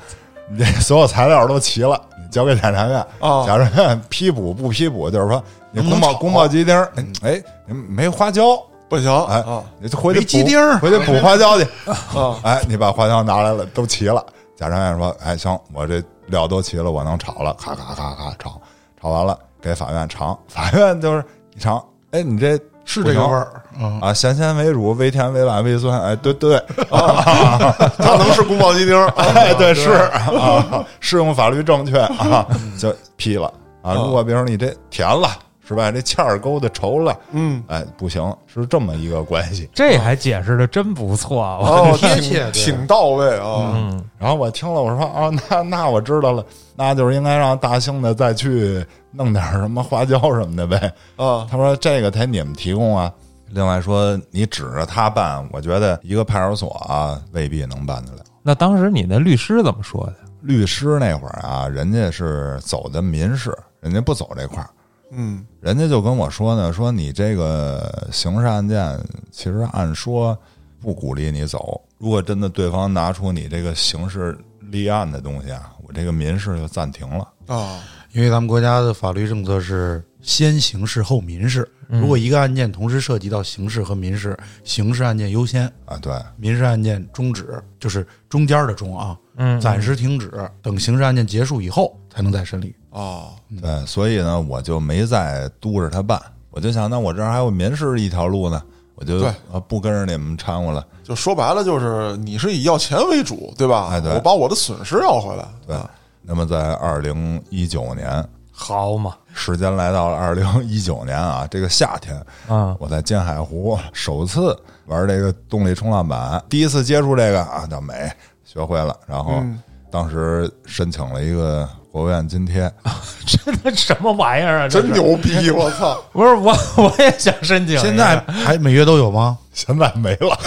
[0.49, 11.67] 你这所有材料都齐了，你交给检察院，啊检察院批捕不批捕，就是说你宫保宫保鸡丁儿，哎，你没花椒，不行哎啊你就回去没鸡补丁回去补花椒去。
[11.85, 14.25] 啊哎，你把花椒拿来了，都齐了。
[14.55, 18.59] 检察院说，哎，行，我这料都齐了，我能炒了，咔咔咔咔炒，
[18.99, 21.23] 炒完了给法院尝，法院就是
[21.55, 23.47] 一尝，哎，你这是这个味儿。
[23.79, 29.07] 啊，啊，咸鲜为主，微甜微辣微酸，哎，对对， 它能是宫保鸡丁儿。
[29.17, 29.91] 哎，对是。
[29.91, 32.47] 啊，适用法律正确啊，
[32.79, 33.53] 就批了。
[33.83, 33.93] 啊。
[33.93, 35.29] 如果比如说你这甜了，
[35.67, 35.91] 是吧？
[35.91, 39.69] 这欠儿勾的稠了，嗯哎，不行，是这么一个关系。
[39.73, 41.57] 这还解释的真不错啊！
[41.59, 50.77] 我哦，贴挺切对挺到位啊嗯，然后我听了，我说啊，那那我知道了，那就是应该让大兴的再去弄点什么花椒什么的呗。
[51.17, 53.11] 啊他说这个得你们提供啊。
[53.49, 58.19] 另外说，你指着他办，我觉得一个派出所啊未必能办得了。
[58.43, 60.15] 那当时你那律师怎么说的？
[60.41, 64.69] 律师那会儿啊，人家是走的民事，人家不走这块儿。
[65.11, 68.99] 嗯人家就跟我说呢，说你这个刑事案件，
[69.31, 70.37] 其实按说
[70.79, 71.81] 不鼓励你走。
[71.97, 77.27] 如果真的对方拿出你这个刑事立案的东西啊，我这个民事就暂停了。
[77.47, 77.81] 啊
[78.13, 90.31] 因为咱们国家的法律政策是先刑事后民事，嗯如果一个案件同时涉及到刑事和民事，刑事案件优先，啊，对，民事案件终止，就是中间的中啊，嗯，暂时停止，
[90.63, 92.73] 等刑事案件结束以后才能再审理。
[92.97, 93.29] 啊
[93.61, 96.21] 对，所以呢，我就没再督着他办。
[96.49, 98.61] 我就想，那我这儿还有民事一条路呢，
[98.95, 100.83] 我就对啊不跟着你们掺和了。
[101.03, 103.89] 就说白了就是你是以要钱为主，对吧？
[103.91, 105.45] 哎对我把我的损失要回来。
[105.67, 105.89] 对啊，
[106.23, 114.57] 那么在二零一九年，好嘛，时间来到了二零一九年啊，这个夏天，啊，我在金海湖首次
[114.87, 118.11] 玩这个动力冲浪板，第一次接触这个啊，叫美，
[118.43, 118.97] 学会了。
[119.05, 122.71] 然后嗯当时申请了一个国务院津贴，
[123.25, 124.67] 这他什么玩意儿啊？
[124.67, 125.01] 这真是！
[125.01, 125.49] 牛逼！
[125.51, 127.81] 我操，不是我， 我也想申请一个。
[127.81, 129.37] 现在还每月都有吗？
[129.53, 130.37] 现在没了，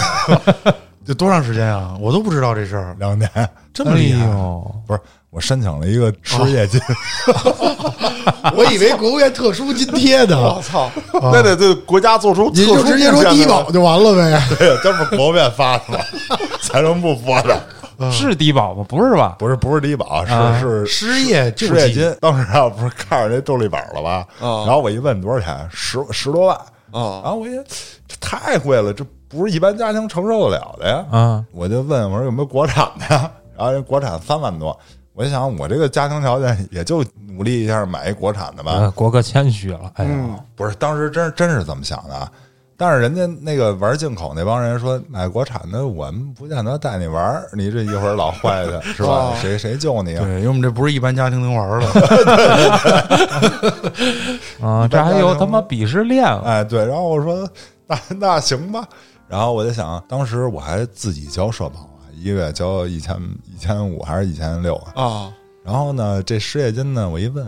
[1.05, 1.95] 这多长时间啊？
[1.99, 3.29] 我都不知道这事儿，两年。
[3.33, 4.25] 哎这么厉害。
[4.25, 4.99] 呦，不是，
[5.29, 6.77] 我申请了一个失业金，
[8.53, 10.91] 我以为国务院特殊津贴呢我，操，
[11.31, 14.43] 那得对国家做出特你殊就直接说低保就完了呗。
[14.59, 15.99] 对，这不是国务院发的吗？
[16.61, 17.57] 财政部拨的，
[18.09, 18.85] 是低保吗？
[18.87, 19.35] 不是吧？
[19.37, 22.17] 不是不是低保，是、啊是失业救济失业金。
[22.21, 24.25] 当时啊，不是看着那周立宝了吧？
[24.39, 26.55] 啊然后我一问多少钱，十十多万。
[26.91, 27.51] 啊然后我一
[28.07, 31.05] 这太贵了，这不是一般家庭承受得了的呀。
[31.11, 33.29] 啊，我就问我说有没有国产的呀？
[33.55, 34.77] 然后人国产三万多，
[35.13, 38.73] 我就想我这个家庭条件 也就努力一下买一国产的吧。
[38.73, 39.91] 呃，国哥谦虚了。
[39.95, 42.29] 哎呦，嗯不是，当时真真是这么想的啊。
[42.81, 49.33] 但是人家那个玩进口那帮人说买国产的，我们不见得带你玩，你这一会儿老坏的 是吧哦？
[49.39, 50.23] 谁谁救你啊？
[50.25, 51.85] 对，因为我们这不是一般家庭能玩的。
[54.67, 56.41] 啊，这还有他妈鄙视链了。
[56.41, 57.47] 哎，对，然后我说
[57.85, 58.83] 那那行吧，
[59.27, 63.15] 然后我就想，当时我还自己交社保啊，一个月交一千
[63.45, 65.03] 一千五还是一千六啊？
[65.03, 65.31] 啊
[65.63, 67.45] 然后呢，这失业金呢，我一问，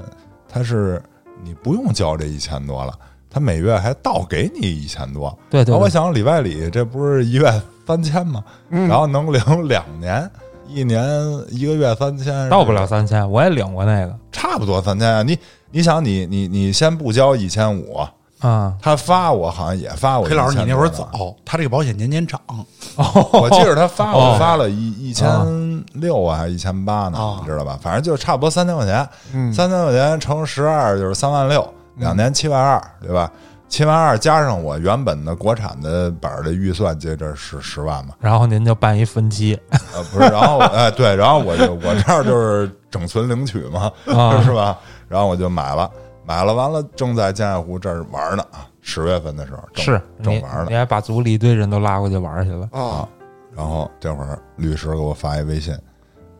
[0.47, 1.01] 他是
[1.43, 2.93] 你不用交这一千多了，
[3.33, 5.35] 他每月还倒给你一千多。
[5.49, 8.43] 对对对，然后我想里外里这不是一月三千吗？
[8.69, 10.29] 然后能领两年，
[10.67, 11.03] 一年
[11.49, 15.23] 一个月三千，到不了三千，我也领过那个差不多三千啊。
[15.23, 15.37] 你
[15.71, 18.11] 你想你你你先不交一千五，啊。
[18.81, 20.27] 他发我好像也发我。
[20.27, 21.09] 黑老师，你那会儿，早，
[21.45, 22.37] 他这个保险年年涨。
[22.97, 25.25] 我记着他发我哦发了一一千
[25.93, 27.79] 六啊，还是一千八呢啊，你知道吧？
[27.81, 31.65] 反正就差不多三千块钱，嗯三千块钱乘十二就是三万六，
[31.95, 33.31] 两年七万二，对吧？
[33.69, 38.13] 七万二加上我原本的国产的本儿的预算，接着是十万嘛。
[38.19, 39.59] 然后您就办一分期
[39.95, 44.77] 呃，不是，然后哎对，然后我就我这儿就是整存领取嘛， 啊是吧？
[45.07, 45.89] 然后我就买了，
[46.23, 52.69] 买了完了，正在建爱湖这儿玩呢啊，十月份的时候正是你正玩呢你还把组里一堆人都拉过去玩去了。
[52.71, 53.07] 啊
[53.55, 55.75] 然后这会儿律师给我发一微信，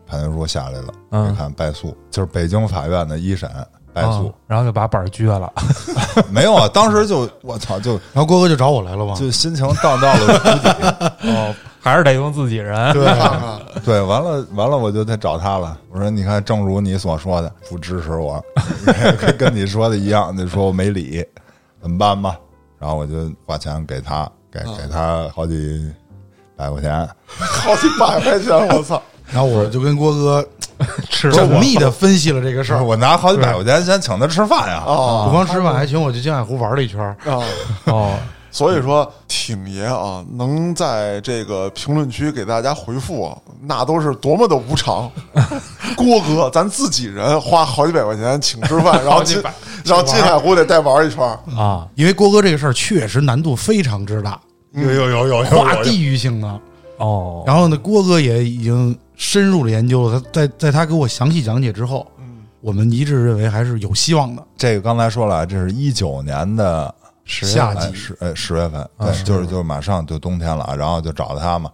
[0.06, 3.48] 判决书下来了，嗯你看败诉，就是北京法院的一审
[3.94, 5.50] 败诉啊，然后就把板儿撅了。
[6.30, 9.14] 没有啊，当时就我操，就然后郭哥就找我来了嘛。
[9.14, 11.30] 就心情荡到了谷底。
[11.30, 12.92] 哦，还是得用自己人。
[12.92, 15.78] 对，看 看对，完了完了，我就得找他了。
[15.90, 18.44] 我说，你看，正如你所说的，不支持我，
[19.18, 21.24] 跟跟你说的一样，你说我没理，
[21.80, 22.36] 怎么办吧？
[22.78, 25.90] 然后我就花钱给他，给给他好几
[26.56, 27.08] 百块钱。
[27.26, 29.00] 好几百块钱，我操！
[29.34, 30.46] 然后我就跟郭哥
[31.10, 32.82] 吃缜密的分析了这个事儿。
[32.84, 34.84] 我拿好几百块钱先请他吃饭呀。
[34.86, 37.16] 啊不光吃饭，还请我去江海湖玩了一圈！
[37.86, 38.16] 哦，
[38.52, 45.10] 所以说，挺爷啊，能在这个评论区给大家回复啊，那都是多么的无常。
[45.96, 49.42] 郭哥，咱自己人花好几百块钱请吃饭，然后进，
[49.84, 51.38] 然后金海湖得带玩一圈儿。
[51.60, 54.38] 啊，因为郭哥这个事儿确实难度非常之大，
[54.72, 55.50] 有有有有有有。
[55.50, 56.60] 跨地域性的。
[56.98, 60.20] 哦，然后呢，郭哥也已经深入的研究了。
[60.20, 62.06] 他在在他给我详细讲解之后，
[62.60, 64.44] 我们一致认为还是有希望的。
[64.56, 71.70] 这个刚才说了，这是一九年的十夏季哎十呃十月份，对，就是就是马上就冬天了啊，然后就找他嘛，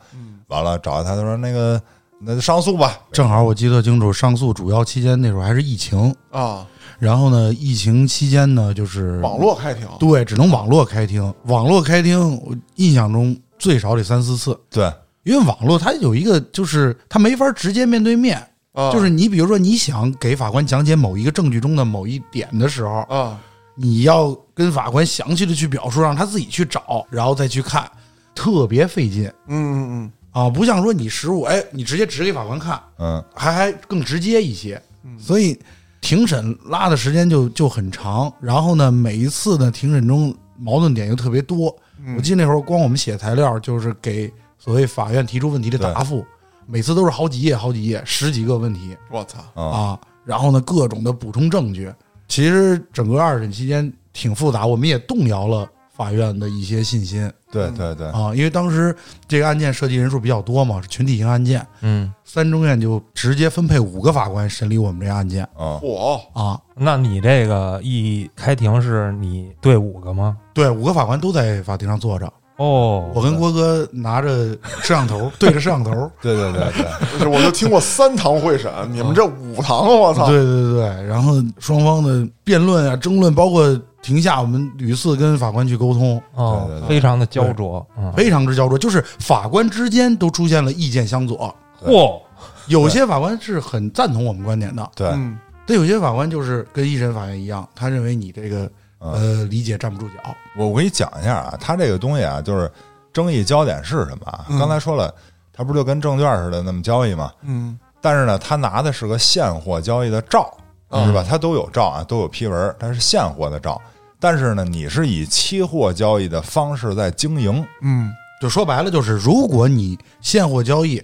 [0.48, 1.81] 完了找他，他说那个
[2.20, 6.66] 那就上诉吧，正好我记得清楚，上诉主要期间那时候还是疫情，啊！
[6.98, 11.33] 然后呢，疫情期间呢，就是网络开庭对，只能网络开庭。
[11.44, 14.92] 网络开庭，我印象中最少得三四次，对，
[15.24, 18.38] 因为网络它有一个就是它没法直接面对面，
[18.72, 23.38] 啊，就是你比如说你想给法官讲解某一个证据中的某一点的时候，啊
[23.76, 27.90] 你要跟法官详细的去表述，让他自己去找，然后再去看，
[28.35, 30.50] 特别费劲嗯嗯嗯啊！
[30.50, 34.80] 不像说你实物，哎，你直接指给法官看，嗯，还还更直接一些。
[35.18, 35.59] 所以
[36.02, 41.74] 庭审拉的时间就就很长，然后呢，每一次呢庭审中矛盾点又特别多。
[42.16, 44.30] 我记得那会儿光我们写材料，就是给
[44.61, 46.25] 所谓法院提出问题的答复，
[46.66, 49.38] 每次都是好几页、好几页，十几个问题嗯，我操！
[49.55, 51.90] 啊，啊，然后呢各种的补充证据。
[52.29, 57.29] 其实整个二审期间挺复杂，我们也动摇了法院的一些信心。
[57.51, 58.94] 对对对，啊，因为当时
[59.27, 65.42] 这个案件涉及人数比较多嘛，是群体性案件，嗯，三中院就直接分配五个法官审理我们这个案件。
[65.58, 66.61] 嗯，我啊。
[66.77, 70.37] 那你这个一开庭是你对五个吗？
[70.54, 74.50] 对，五个法官都在法庭上坐着，哦，我跟郭哥拿着
[74.83, 75.90] 摄像头对着摄像头，
[76.21, 76.71] 对对对
[77.19, 79.87] 对，我就听过三堂会审，你们这五堂啊！
[79.88, 80.27] 我操！
[80.27, 83.67] 对对对，然后双方的辩论啊、争论，包括
[84.02, 92.21] 庭下我们屡次跟法官去沟通，哦对对，对非常的焦灼，嗯，非常之焦灼，就是法官之间都出现了意见相左，嚯，
[92.67, 98.71] 有些法官是很赞同我们观点的，对，嗯但有些法官就是跟一审法院一样，他认为你这个嗯
[99.01, 100.37] 呃理解站不住脚。
[100.57, 102.71] 我我给你讲一下啊，他这个东西啊，就是
[103.13, 105.13] 争议焦点是什么刚才说了，
[105.53, 107.33] 他不是就跟证券似的那么交易吗？
[107.42, 110.51] 嗯但是呢，他拿的是个现货交易的照，
[110.88, 111.25] 嗯是吧？
[111.29, 113.81] 他都有照啊，都有批文，它是现货的照。
[114.19, 121.03] 但是呢，你是以期货交易的方式在经营，嗯就说白了，就是如果你现货交易，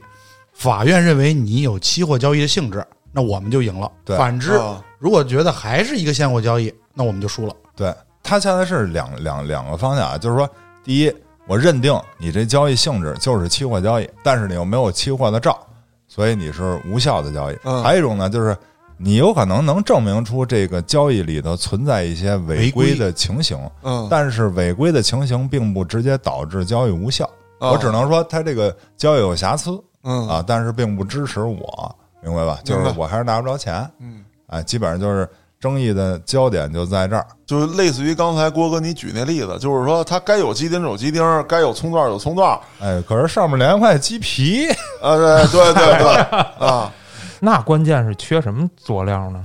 [0.55, 2.82] 法院认为你有期货交易的性质，
[3.12, 3.90] 那我们就赢了。
[4.05, 7.55] 对反之，啊如果觉得还是一个现货交易，那我们就输了。
[7.76, 10.48] 对，它现在是两两两个方向啊，就是说，
[10.82, 11.14] 第一，
[11.46, 15.58] 我认定你这交易性质就是期货交易，但是你又没有期货的照，
[16.08, 17.58] 所以你是无效的交易。
[17.64, 17.82] 嗯。
[17.82, 18.56] 还有一种呢，就是
[18.96, 27.28] 你有可能能证明出这个交易里头存在一些违违规规的情形，嗯，但是违规的情形并不直接导致交易无效。
[27.58, 27.72] 哦。
[27.72, 30.26] 我只能说它这个交易有瑕疵嗯。
[30.26, 32.58] 啊，但是并不支持我，明白吧？
[32.64, 32.98] 就是明白。
[32.98, 35.28] 我还是拿不着钱，嗯，哎，基本上就是
[35.59, 37.26] 争议的焦点就在这儿。
[37.46, 44.66] 就类似于刚才郭哥你举那例子，就是说它该有鸡丁有鸡丁，该有葱段有葱段，哎，可是上面连块鸡皮，
[45.00, 46.92] 啊，对对对对啊，
[47.40, 49.44] 那关键是缺什么佐料呢？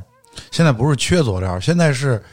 [0.50, 2.24] 现在不是缺佐料，现在是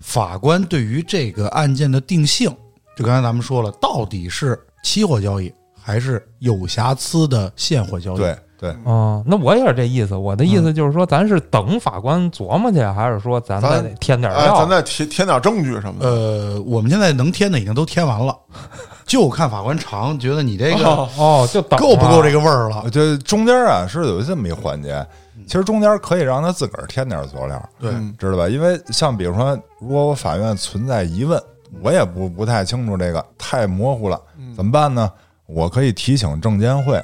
[0.00, 2.54] 法官对于这个案件的定性，
[2.96, 5.52] 就刚才咱们说了，到底是期货交易
[5.82, 8.18] 还是有瑕疵的现货交易？
[8.18, 10.16] 对对，哦，那我也是这意思。
[10.16, 14.56] 我的意思就是说，咱是等法官琢磨去，还是说咱再添点哎，料？
[14.56, 16.08] 咱再添添点证据什么的。
[16.08, 18.36] 呃，我们现在能添的已经都添完了，
[19.06, 22.40] 就看法官长觉得你这个哦哦，就等够不够这个？
[22.40, 22.90] 味儿了。
[22.90, 25.06] 就中间啊是有这么一环节，
[25.46, 28.48] 其实中间可以让他自个儿添点佐料，对，嗯知道吧？
[28.48, 31.40] 因为像比如说，如果我法院存在疑问，
[31.80, 34.20] 我也不不太清楚这个，太模糊了，
[34.56, 35.08] 怎么办呢？
[35.46, 37.00] 我可以提请证监会，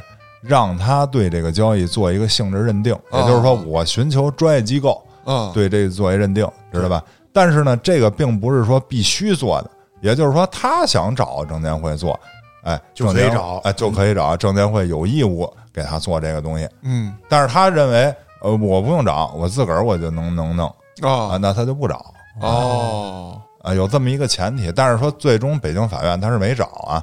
[0.46, 7.02] 让他对这个交易做一个性质认定，也就是说，我寻求专业机构嗯，对这个做一认定，知道吧？
[7.32, 9.70] 但是呢，这个并不是说必须做的，
[10.00, 12.18] 也就是说，他想找证监会做，
[12.62, 13.60] 哎，就可以找。
[13.64, 16.68] 哎，就可以找证监会有义务给他做这个东西。
[16.82, 17.14] 嗯。
[17.28, 20.68] 但是他认为，呃，我不用找，我自个儿我就能能弄
[21.02, 22.04] 啊，啊那他就不找。
[22.40, 24.70] 哦，啊，有这么一个前提。
[24.70, 27.02] 但是说，最终北京法院他是没找啊，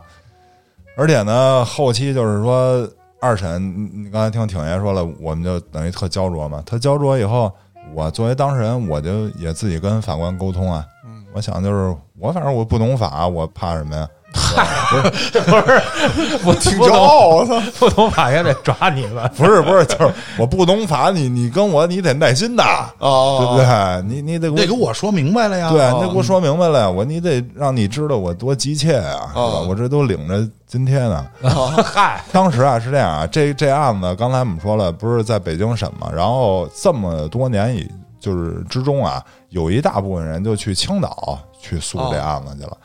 [0.95, 2.87] 而且呢，后期就是说
[3.22, 6.63] 二审，你你刚才听挺爷说了，我们就等于特焦灼嘛。
[6.65, 7.53] 他焦灼以后，
[7.93, 10.84] 我作为当事人，我就也自己跟法官沟通啊。
[11.05, 14.07] 嗯我想就是我反正我不懂法，我怕什么呀？
[16.43, 17.59] 我 挺骄傲，我操！
[17.79, 19.29] 不懂法也得抓你们。
[19.38, 22.63] 不是不是，就是我不懂法，你你跟我你得耐心的，
[22.99, 24.01] 哦，对不对？
[24.07, 25.69] 你你得给我得给我说明白了呀。
[25.69, 29.41] 对，哦那给我说明白了，我你得让你知道我多急切呀、是吧？
[29.41, 31.25] 哦我这都领着今天呢。
[31.84, 42.77] 嗨，当时啊是这样啊，这这案子刚才我们说了，不是在北京审嘛，然后这么多年以就是之中啊，有一大部分人就去青岛去诉这案子去了，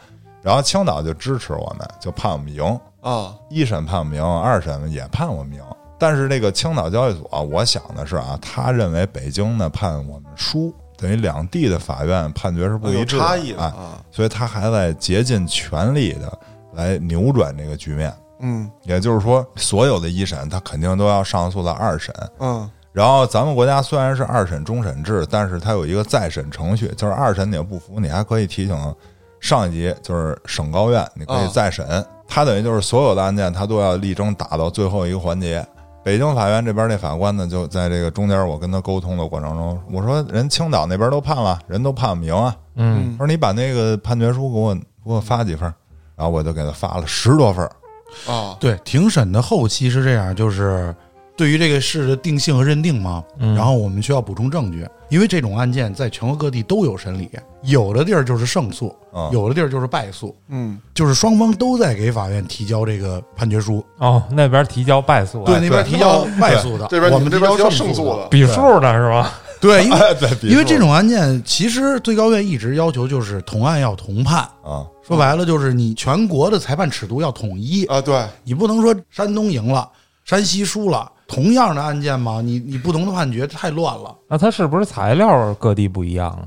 [0.46, 2.62] 然后青岛就支持我们，就判我们赢，
[3.00, 5.60] 啊，一审判我们赢，二审也判我们赢。
[5.98, 16.32] 但是这个青岛交易所，我想的是啊，他认为北京呢判我们输，等于两地的法院判决是不一致的差异的啊，啊，所以他还在竭尽全力的
[16.74, 18.14] 来扭转这个局面。
[18.38, 22.14] 嗯也就是说，所有的一审他肯定都要上诉到二审。
[22.38, 28.94] 嗯然后咱们国家虽然是二审终审制，但是它有一个再审程序，就是二审你要不服，你还可以提请
[29.40, 31.86] 上一级，就是省高院，你可以啊再审。
[32.28, 35.64] 他等于就是所有的案件，他都要力争打到最后一个环节。
[36.02, 42.56] 北京法院这边那法官呢，就在这个中间，我跟他沟通的过程中，我说人青岛那边都判了，人都判我们赢啊。
[42.76, 45.74] 嗯，他说你把那个判决书给我给我发几份儿，
[46.14, 48.32] 然后我就给他发了十多份儿。
[48.32, 50.94] 啊，对，庭审的后期是这样，就是
[51.36, 57.28] 对于这个事的定性和认定嘛，嗯然后我们需要补充证据，因为这种案件在全国各地都有审理，
[57.66, 59.28] 有的地儿就是胜诉，啊。
[59.32, 60.78] 有的地儿就是败诉，嗯。
[60.94, 69.32] 就是双方都在给法院提交这个判决书，哦，那边提交败诉，对，那边对提交败诉的，这边我们这边提交胜诉的，比数的是吧？
[69.60, 79.88] 对，因为 对，比数因为这种案件，其实最高院一直要求就是同案要同判，啊，说白了就是你全国的裁判尺度要统一，啊，对，你不能说山东赢了，
[80.24, 84.14] 山西输了，同样的案件嘛，你你不同的判决太乱了。
[84.28, 86.44] 那它是不是材料各地不一样啊？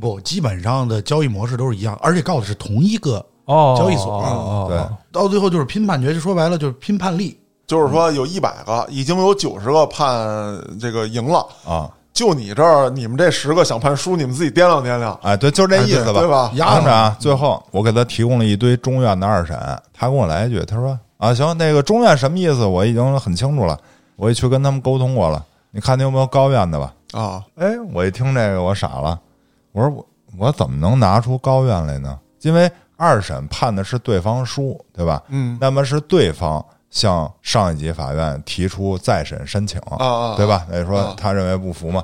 [0.00, 4.12] 不，基本上的交易模式都是一样，而且告的是同一个，哦，交易所。
[4.12, 4.78] 哦哦对。
[4.78, 7.38] 哦到最后就是拼判决，就说白了就是拼判例。
[7.66, 10.14] 就是说有一百个，已经有九十个判
[10.78, 16.50] 这个赢了，啊，就你这儿，你们这十个想判输，你们自己掂量掂量，哎，对，就是这意思吧，对吧？
[16.56, 19.56] 压听着啊，最后我给他提供了一堆中院的二审，
[19.94, 23.78] 他跟我来一句，他说啊，行，那个中院什么意思我已经很清楚了，
[24.16, 26.92] 我也去跟他们沟通过了，你看你有没有高院的吧？
[27.12, 29.18] 啊，哎，我一听这个我傻了，
[29.74, 30.06] 我说我
[30.38, 32.18] 我怎么能拿出高院来呢？
[32.42, 35.20] 因为二审判的是对方输，对吧？
[35.28, 40.64] 嗯那么是对方向上一级法院提出再审申请，啊啊，对吧？
[40.70, 42.02] 那说啊他认为不服嘛。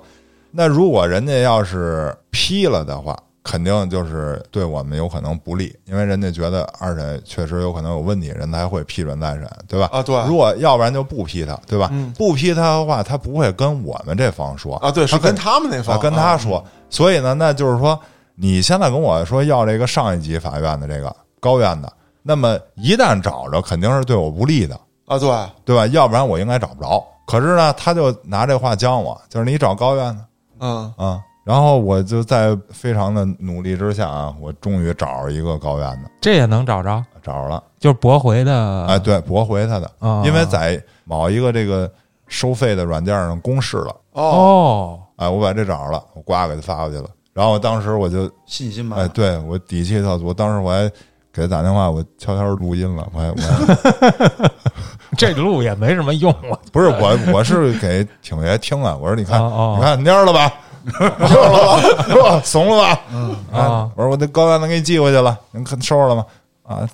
[0.51, 9.89] 那如果人家要是批了的话，肯定就是对我们有可能不利，因为人家觉得二审确实有可能有问题，人才会批准再审，对吧？
[9.93, 11.89] 啊对如果要不然就不批他，对吧？
[11.93, 16.63] 嗯不批他的话，他不会跟我们这方说啊，对，是他跟他们那啊方跟他说。
[16.91, 17.99] 所以呢，那就是说，
[18.35, 21.91] 你现在跟我说要这个上一级法院的这个高院的，
[22.23, 24.79] 那么一旦找着，肯定是对我不利的。
[25.07, 25.29] 啊，对，
[25.65, 25.87] 对吧？
[25.89, 27.03] 要不然我应该找不着。
[27.27, 30.25] 可是呢，他就拿这话将我，就是你找高院的
[30.59, 31.21] 嗯啊。
[31.43, 37.63] 然后我就在非常的努力之下啊，我终于找着一个高院的，这也能找着，找着了。
[37.79, 38.87] 就是驳回的。
[38.87, 41.91] 哎，对，驳回他的，啊因为在某一个这个
[42.29, 43.97] 收费的软件上公示了。
[44.13, 47.09] 哦，哦，哎，我把这找着了，我呱给他发过去了。
[47.33, 50.35] 然后当时我就，信心满哎，对我底气特足。
[50.35, 50.89] 当时我还
[51.33, 54.51] 给他打电话，我悄悄录音了，我还我还
[55.17, 56.61] 这路也没什么用了。
[56.71, 58.95] 不是我，我是给挺爷听啊。
[59.01, 60.53] 我说你看，哦哦你看蔫了吧？
[62.45, 63.01] 怂了吧？
[63.13, 66.25] 嗯啊我说我那高院能给你寄回去了，您看收拾了吗？
[66.63, 66.89] 啊，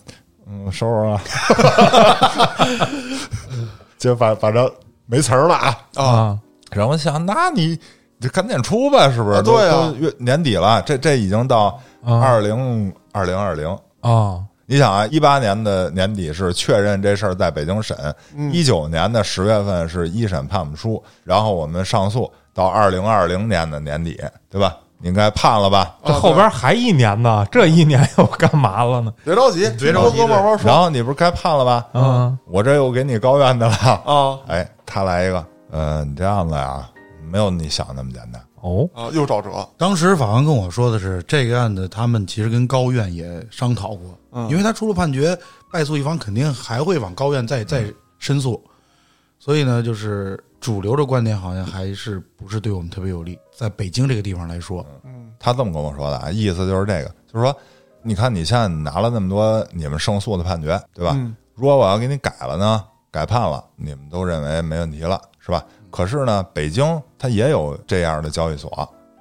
[0.48, 1.20] 嗯，收拾了。
[3.98, 4.70] 就反反正
[5.06, 5.78] 没词儿了啊。
[5.96, 6.38] 啊
[6.70, 7.68] 然后我想，那你
[8.18, 9.38] 你就赶紧出吧，是不是？
[9.38, 13.68] 啊对啊月年底了，这这已经到啊二零二零二零。
[14.00, 17.96] 啊你想啊，一八年的年底是确认这事儿在北京审，
[18.50, 24.18] 一九年的十月份是一审判不出，然后我们上诉到二零二零年的年底，
[24.50, 24.76] 对吧？
[24.98, 25.94] 你应该判了吧？
[26.06, 29.12] 这后边还一年呢， 这一年又干嘛了呢？
[29.22, 31.86] 别着急，别着急慢慢说然后你不是该判了吧？
[31.92, 33.74] 嗯我这又给你高院的了。
[33.76, 36.88] 啊 哎，他来一个，呃，你这样子呀，
[37.30, 38.42] 没有你想那么简单。
[38.62, 45.38] 哦啊，又找辙，当时法官跟我说的是，这个案子他们其实跟高院也商讨过，嗯因为他出了判决，
[45.70, 47.84] 败诉一方肯定还会往高院再再
[48.18, 48.60] 申诉，
[49.38, 55.32] 所以呢，就是主流的观点好像还是不是对我们特别有利，在北京这个地方来说，嗯。
[55.38, 57.56] 他这么跟我说的啊，意思就是这个，就是说，
[58.02, 61.12] 你看你现在拿了那么多你们胜诉的判决，对吧？
[61.14, 61.36] 嗯。
[61.54, 65.64] 如果我要给你改了呢，改判了，你们都认为没问题了，是吧？
[65.88, 68.68] 可是呢，北京它也有这样的交易所，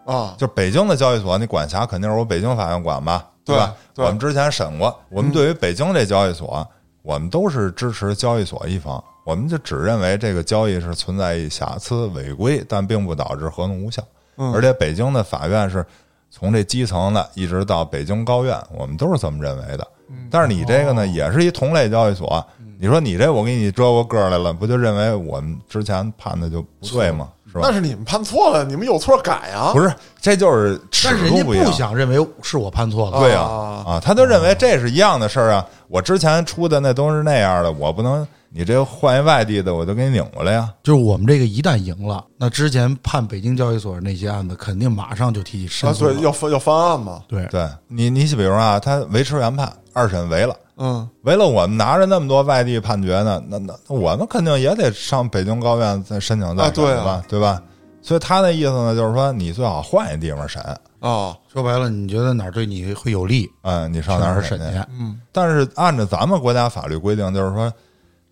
[0.04, 3.76] 啊，就北京的交易所，你管辖肯定是我北京法院管吧，吧？
[3.93, 4.04] 对。
[4.04, 6.68] 我们之前审过，我们对于北京这交易所，
[7.04, 14.01] 我们都是支持交易所一方，我们就只认为这个交易是存在一瑕疵违规，但并不导致合同无效。
[14.38, 15.84] 嗯而且北京的法院是
[16.30, 19.88] 从这基层的一直到北京高院，我们都是这么认为的。
[20.30, 22.45] 但是你这个呢，也是一同类交易所，
[22.80, 27.30] 你说你这我给你遮过个儿来了，不就认为我们之前判的就不对吗？
[27.47, 27.73] 是吧那？
[27.73, 31.71] 是你们判错了，你们有错改啊，不是，这就是尺但是人家度一样不。
[31.71, 35.65] 想认为是我判错了，对呀、啊啊，他就认为这是一样的事儿啊。
[35.88, 38.28] 我之前出的那都是那样的，我不能
[38.58, 40.74] 你这换一外地的，我就给你拧过来呀。
[40.82, 46.14] 就是我们这个一旦赢了，那之前判北京交易所那些案子，肯定马上就提起申啊，诉了。
[46.14, 50.56] 对，要翻要翻案嘛，对对你，你比如啊，他维持原判，二审违了。
[50.78, 57.62] 嗯为了我们拿着那么多外地判决呢，那那那我们肯定也得上北京高院再申请再审啊对啊吧，对吧？
[58.01, 60.62] 所以他那意思呢，就是说你最好换一地方审，
[61.01, 64.80] 啊，说白了，你觉得哪儿对你会有利，嗯，你上哪儿审去？？
[64.97, 67.72] 嗯但是按照咱们国家法律规定，就是说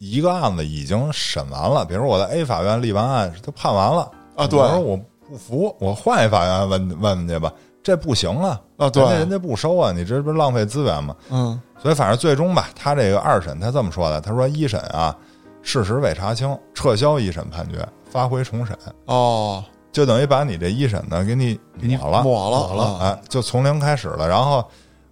[0.03, 4.11] 一个案子已经审完了，比如我在 A 法院立完案，都判完了。
[4.35, 4.59] 啊对。
[4.59, 7.51] 我说我不服，我换一法院问问问去吧，
[7.81, 9.01] 这不行啊，啊，对。
[9.03, 11.15] 人家，人家不收啊，你这不是浪费资源吗？
[11.29, 11.59] 嗯。
[11.81, 15.15] 所以反正最终吧，他这个二审他这么说的，他说一审啊
[15.61, 24.65] 事实未查清，撤销一审判决，发回重审，哦，就等于把你这一审呢给你给你抹了，抹了抹了啊哎，就从零开始了，然后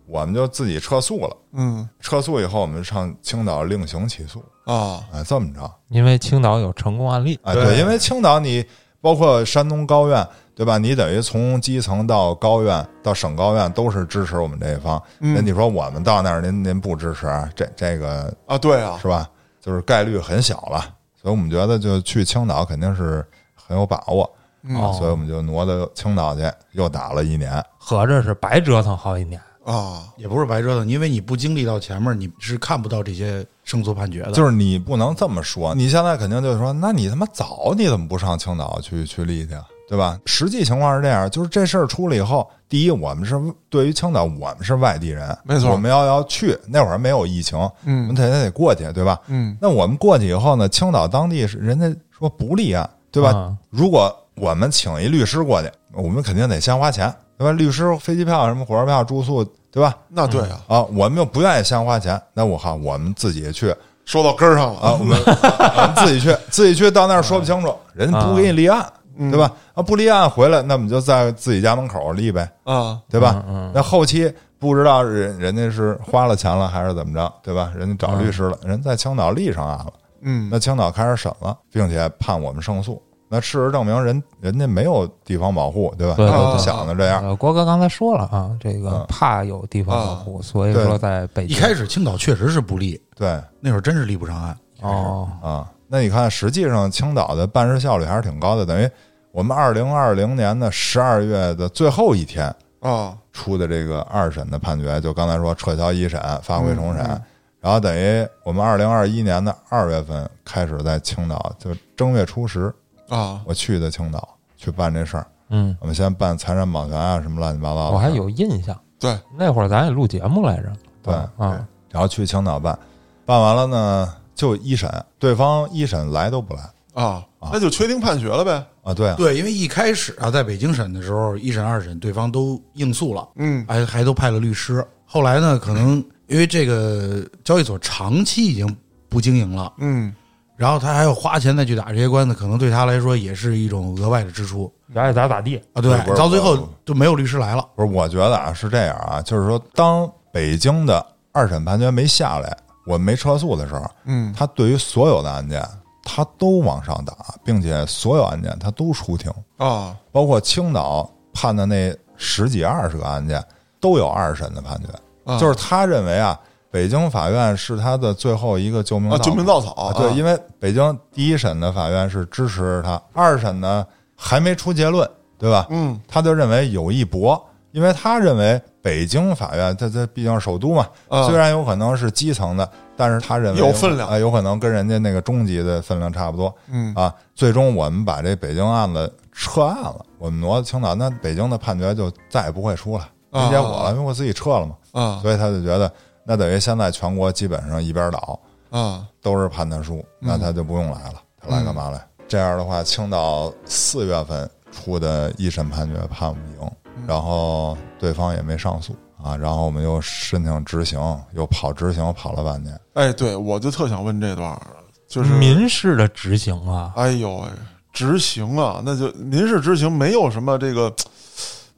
[0.05, 1.37] 我们就自己撤诉了。
[1.53, 1.87] 嗯。
[2.01, 8.65] 撤诉以后，我们上青岛另行起诉，啊，哎，这么着，因为青岛有成功案例，哎，对对，因为青岛你
[9.01, 10.78] 包括山东高院，对吧？
[10.78, 15.01] 你等于从基层到高院到省高院都是支持我们这一方。
[15.19, 19.30] 嗯那你说我们到那儿，您您不支持，这这个啊，对啊，是吧？
[19.59, 20.80] 就是概率很小了，
[21.22, 24.30] 所以我们觉得就去青岛肯定是很有把握，
[24.63, 27.63] 嗯哦所以我们就挪到青岛去，又打了一年。
[27.78, 29.41] 合着是白折腾好几年。
[29.63, 34.32] 啊，也不是白折腾，因为你不经历到前面，你是看不到这些胜诉判决的。
[34.32, 39.66] 就是你不能这么说，你现在肯定就是说，那你他妈早你怎么不上青岛去去立去啊？
[39.88, 40.18] 对吧？
[40.26, 43.36] 实际情况是这样，就是这事儿出了以后，第一，我们是
[43.70, 49.20] 对于青岛，我们是外地人，没错我们要要去，那会儿没有疫情，我们嗯得得过去，对吧？
[49.28, 53.32] 嗯那我们过去以后呢，青岛当地是人家说不立案，对吧？
[53.32, 57.51] 啊如果我们请一律师过去，我们肯定得先花钱，对吧？
[57.53, 59.97] 律师、飞机票、什么火车票、住宿，对吧？
[60.09, 63.73] 那对啊，啊，我们又不愿意先花钱，那我靠，我们自己去
[64.05, 68.85] 说到根儿上了啊，我们我们 自己去，自己去到那儿说不清楚，人家不给你立案，
[69.17, 69.51] 对吧？
[69.73, 73.43] 啊，不立案回来，那我们就在自己家门口立呗，啊，对吧？
[73.47, 77.71] 嗯那后期不知道人人家是花了钱了还是怎么着，对吧？
[77.75, 83.01] 人家找律师了，人在青岛立上案了，嗯，那青岛开始审了，并且判我们胜诉。
[83.34, 86.15] 那事实证明人人家没有地方保护，对吧？
[86.17, 86.51] 对对对。
[86.51, 89.05] 他想的这样，呃，郭哥刚才说了啊，这个嗯。
[89.07, 93.41] 怕有地方保护，所以说在北京一开始青岛确实是不利，对。
[93.61, 94.57] 那会儿真是立不上岸。
[94.82, 95.71] 哦，啊。
[95.88, 98.89] 那你看，实际上青岛的办事效率还是挺高的，等于
[99.32, 107.21] 我们二零二零年的十二月的最后一天啊，出的这个二审的判决，就刚才说撤销一审，发回重审，嗯。
[107.61, 112.73] 然后等于我们二零二一年的二月份开始在青岛，就正月初十，
[113.16, 115.28] 啊，我去的青岛去办这事儿。
[115.49, 117.91] 嗯，我们先办财产保全啊，什么乱七八糟的。
[117.91, 120.72] 我还有印象，对，那会儿咱也录节目来着，
[121.03, 122.78] 对啊，然后去青岛办，
[123.26, 124.89] 办完了呢就一审，
[125.20, 126.62] 对方一审来都不来。
[126.93, 128.66] 啊，那就确定判决了呗。
[128.84, 129.16] 啊，对啊。
[129.18, 133.66] 对，因为一开始啊，在北京审的时候，一审、二审对方都应诉了，嗯。
[133.68, 134.86] 还还都派了律师。
[135.05, 140.14] 后来呢，可能因为这个交易所长期已经不经营了，嗯，
[140.62, 144.72] 然后他还要花钱再去打这些官司，可能对他来说也是一种额外的支出。
[144.93, 145.82] 爱咋咋地，啊。
[145.82, 147.68] 对，到最后就没有律师来了。
[147.76, 152.55] 不是，我觉得啊是这样啊，就是说，当北京的二审判决没下来，
[152.86, 155.68] 我们没撤诉的时候，嗯，他对于所有的案件，
[156.03, 163.43] 他都往上打，并且所有案件他都出庭，啊，包括青岛判的那十几二十个案件
[163.80, 164.88] 都有二审的判决，
[165.26, 166.39] 啊就是他认为啊，
[166.72, 175.07] 北京法院是他的最后一个救命啊，稻救命稻草啊，对，因为为北京第一审的法院是支持他，二审呢还没出结论，
[175.38, 175.67] 对吧？
[175.69, 175.99] 嗯。
[176.07, 181.28] 他就认为有一搏，因为他认为北京法院，他他毕竟是首都嘛，啊。
[181.28, 184.07] 虽然有可能是基层的，但是他认为有分量。
[184.07, 186.55] 啊、有可能跟人家那个中级的分量差不多。
[186.72, 186.93] 嗯。
[186.95, 187.13] 啊。
[187.36, 195.19] 最终我们把这北京案子撤案了，我们挪到青岛，那北京的判决就再也不会出来，没结果了，因为我自己撤了嘛，啊。
[195.22, 195.91] 所以他就觉得
[196.26, 199.07] 那等于现在全国基本上一边倒，啊。
[199.22, 202.03] 都是判他输，那他就不用来了，他来干嘛来？
[202.28, 206.72] 这样的话，青岛四月份出的一审判决判我们赢，
[207.05, 210.99] 然后对方也没上诉啊，然后我们又申请执行，
[211.34, 212.80] 又跑执行跑了半年。
[212.93, 214.59] 哎，对，我就特想问这段，
[215.07, 217.47] 就是民事的执行啊，哎呦喂，
[217.93, 220.91] 执行啊，那就民事执行没有什么这个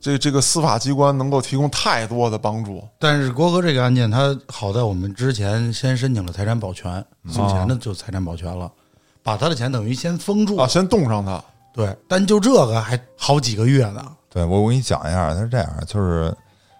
[0.04, 2.86] 这这个司法机关能够提供太多的帮助。
[3.00, 8.70] 但是郭哥这个案件，他好在我们之前先申请了财产保全，送钱的就财产保全了，
[9.24, 11.42] 把他的钱等于先封住啊，先冻上他。
[11.74, 14.06] 对，但就这个还好几个月呢。
[14.30, 16.36] 对我，我给你讲一下，他是这样，就是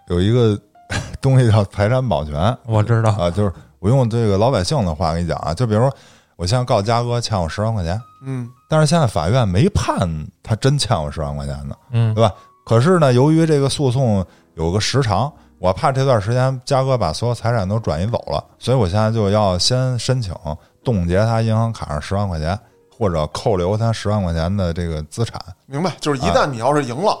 [0.08, 0.60] 有一个
[1.22, 2.34] 东西叫财产保全
[2.68, 5.90] 我知道，啊，就是我用这个老百姓的话给你讲啊，就比如说
[6.36, 10.06] 我现在告嘉哥欠我十万块钱，嗯但是现在法院没判
[10.42, 11.74] 他真欠我十万块钱呢。
[11.90, 12.30] 嗯对吧？
[12.64, 20.34] 可是呢，由于这个诉讼有个时长，我怕这段时间嘉哥把所有财产都转移走了，所以我现在就要先申请
[20.82, 22.58] 冻结他银行卡上十万块钱，
[22.96, 25.40] 或者扣留他十万块钱的这个资产。
[25.66, 27.18] 明白，就是一旦你要是赢了，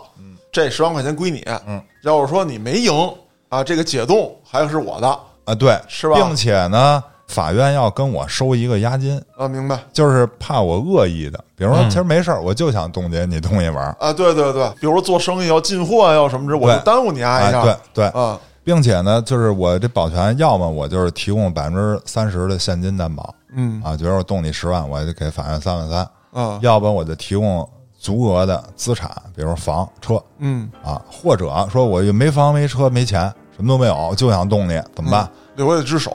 [0.52, 1.42] 这十万块钱归你。
[1.66, 2.92] 嗯，要是说你没赢
[3.48, 5.08] 啊，这个解冻还是我的
[5.44, 9.78] 啊，对，是吧并且呢，法院要跟我收一个押金，啊，明白。
[9.92, 11.90] 就是怕我恶意的，比如说嗯。
[11.90, 14.12] 其实没事儿，我就想冻结你东西玩儿，啊？
[14.12, 17.62] 对对对，比如说做生意要进货啊，要什么之，我就耽误你啊一哎，下。
[17.62, 23.82] 对对，啊，并且呢，就是我这保全，要么我就是提供百分之三十的现金担保嗯。
[23.82, 26.08] 啊，比如我冻你十万，我就给法院三万三。
[26.32, 35.28] 啊，要不然我就提供足额的资产，比如房、车嗯，啊，或者说我又没房、没车、没钱，什么都没有，就想动你，怎么办？
[35.56, 36.12] 留下只手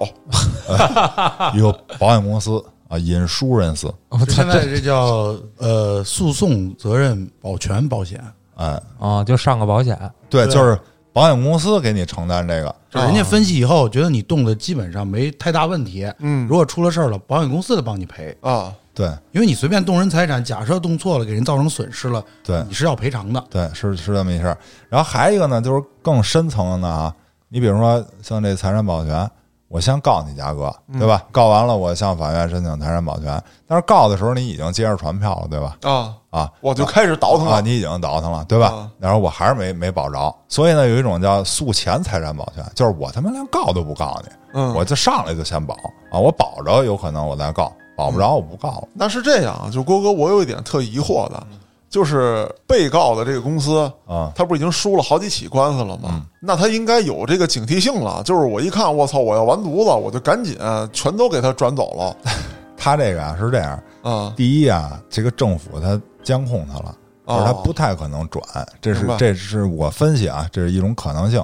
[1.56, 3.90] 一个保险公司啊，insurance，
[4.28, 8.22] 现在这这叫呃诉讼责任保全保险，
[8.56, 9.98] 哎，啊，就上个保险，
[10.30, 10.78] 对，就是
[11.14, 23.42] 保险公司给你承担这个，就人家分析以后觉得你动的基本上没太大问题，嗯如果出了事儿了，保险公司得帮你赔，啊，对因为你随便动人财产，假设动错了给人造成损失了，对你是要赔偿的。
[23.50, 24.58] 对，是是这么一事儿。
[24.90, 27.16] 然后还有一个呢，就是更深层的呢啊，
[27.50, 29.30] 你比如说像这财产保全。
[29.72, 31.24] 我先告你家哥，对吧？
[31.32, 33.40] 告完了，我向法院申请财产保全。
[33.68, 35.78] 但是告的时候，你已经接着传票了，对吧？
[35.84, 37.62] 啊，啊，我就开始倒腾啊，了。
[37.62, 38.90] 你已经倒腾了，对吧啊？
[38.98, 45.76] 然后我还是没没保着，所以呢，有一种叫诉前财产保全，就是我他妈连告都不告你，嗯，我就上来就先保
[46.12, 48.88] 啊，我保着有可能我再告，保不着我不告了。
[48.92, 51.46] 那是这样啊，就郭哥，我有一点特疑惑的，
[51.90, 56.10] 就是被告的这个公司，啊、他不是已经输了好几起官司了吗？
[56.14, 58.24] 嗯那他应该有这个警惕性了。
[58.24, 60.58] 就是我一看，我操，我要完犊子，我就赶紧
[60.94, 62.16] 全都给他转走了。
[62.78, 66.96] 他这个啊是这样，啊第一啊，这个政府他监控他了，
[67.28, 68.42] 就是他哦不太可能转，
[68.80, 71.44] 这是这是我分析啊，这是一种可能性。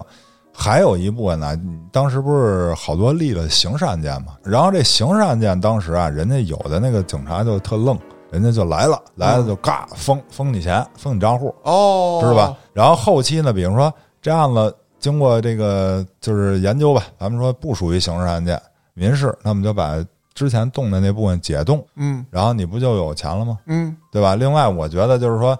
[0.57, 1.59] 还有一部分呢，
[1.91, 7.99] 当时不是好多立了刑事案件嘛，然后这刑事案件当时啊，人家有的那个警察就特愣，
[8.31, 12.57] 人家就来了，来了就嘎封封你钱，封你账户，哦，知道吧？？
[12.73, 18.61] 然后后期呢，比如说这案子经过这个就是研究吧，咱们说不属于刑事案件，
[18.93, 20.03] 民事，那么就把
[20.33, 23.57] 之前动的那部分解冻，嗯然后你不就有钱了吗？
[23.67, 24.35] 嗯对吧？
[24.35, 25.57] 另外，我觉得就是说，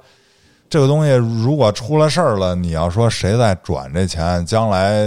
[0.68, 5.06] 这个东西如果出了事儿了，你要说谁在转这钱，将来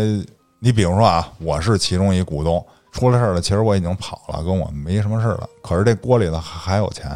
[0.60, 7.06] 你比如说啊，我是其中一股东，出了事儿了，其实我已经跑了，跟我没什么事儿了，可是这锅里头还还有钱，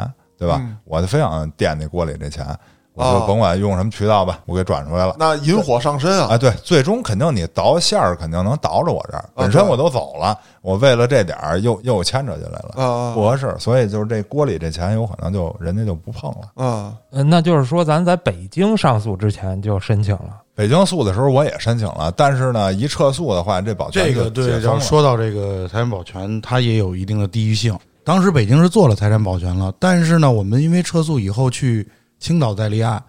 [0.43, 0.59] 对吧？
[0.61, 2.45] 嗯我就非想垫那锅里这钱，
[2.95, 5.15] 我哦就甭管用什么渠道吧，我给转出来了。
[5.19, 6.31] 那引火上身啊！
[6.33, 16.51] 啊，对，最终肯定你倒线儿肯定能倒着我这儿，本身我都走了，我为了这点儿又又牵扯进来了，啊不合适，所以就是这锅里这钱有可能就人家就不碰了。
[16.63, 20.43] 啊呃那就是说咱在北京上诉之前就申请了。
[20.55, 27.79] 北京诉的时候我也申请了，但是呢，一撤诉的话，这保全这个对，说到这个财产保全，它也有一定的地域性。
[28.05, 31.89] 当时北京是做了财产保全了，但是呢，我们因为撤诉以后去
[32.19, 33.03] 青岛再立案，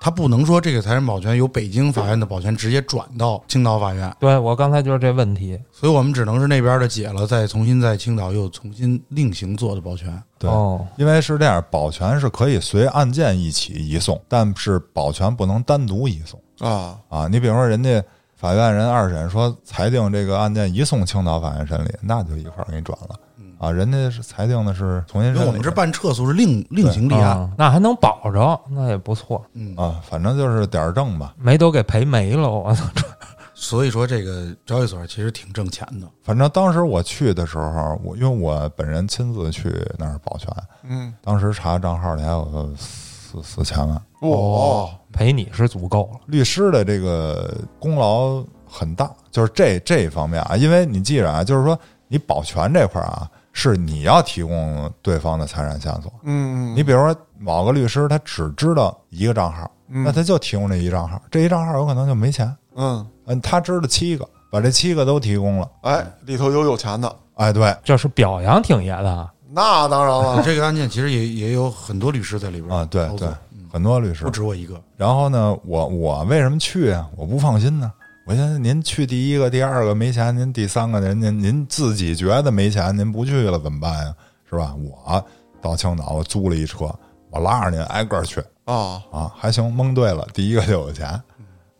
[0.00, 5.58] 他不能说这个财产保全由北京法院的保全直接转到青岛法院，对我刚才就是这问题。
[5.72, 10.22] 所以我们只能是那边的解了，再重新在青岛又重新另行做的保全。
[10.38, 17.26] 对，哦，因为是这样，保全是可以随案件一起移送，但是保全不能单独移送啊啊。
[17.28, 18.04] 你比如说，人家
[18.36, 23.18] 法院人二审说裁定这个案件移送青岛法院审理，那就一块儿给你转了
[23.64, 23.72] 啊。
[23.72, 31.34] 人家是裁定的是重新，因为我们这办撤诉是另另行立案，啊那还能保着，那也不错，嗯，啊，反正就是点儿正吧。
[31.38, 32.84] 没都给赔没了，我操！
[33.56, 36.06] 所以说这个交易所其实挺挣钱的。
[36.22, 40.52] 反正当时我去的时候，我因为我本人亲自去那儿保全，
[40.82, 44.02] 嗯当时查账号里还有四四千万。
[44.20, 46.20] 哦赔你是足够了。
[46.26, 56.12] 律师的这个功劳很大，就是这这一方面啊，因为你记着啊，就是说你保全这块儿啊，是你要提供对方的财产线索。
[56.24, 62.54] 嗯你比如说某个律师，他只知道一个账号，嗯那他就提供这一账号，这一账号有可能就没钱。
[62.74, 65.70] 嗯嗯，他知道七个，把这七个都提供了。
[65.82, 73.28] 哎，里头有有钱的，哎，对，这是表扬挺爷的啊，那当然了， 这个案件其实也也有很多律师在里边啊，对对，
[73.72, 74.80] 很多律师不止我一个。
[74.96, 77.08] 然后呢，我我为什么去啊？
[77.16, 77.92] 我不放心呢。
[78.26, 84.14] 我现在您去第一个、第二个没钱，您第三个人您您自己觉得没钱，您不去了怎么办呀？
[84.48, 84.74] 是吧？
[84.76, 85.22] 我
[85.60, 86.90] 到青岛，我租了一车，
[87.30, 91.20] 我拉着您挨个儿去啊啊，还行，蒙对了，第一个就有钱。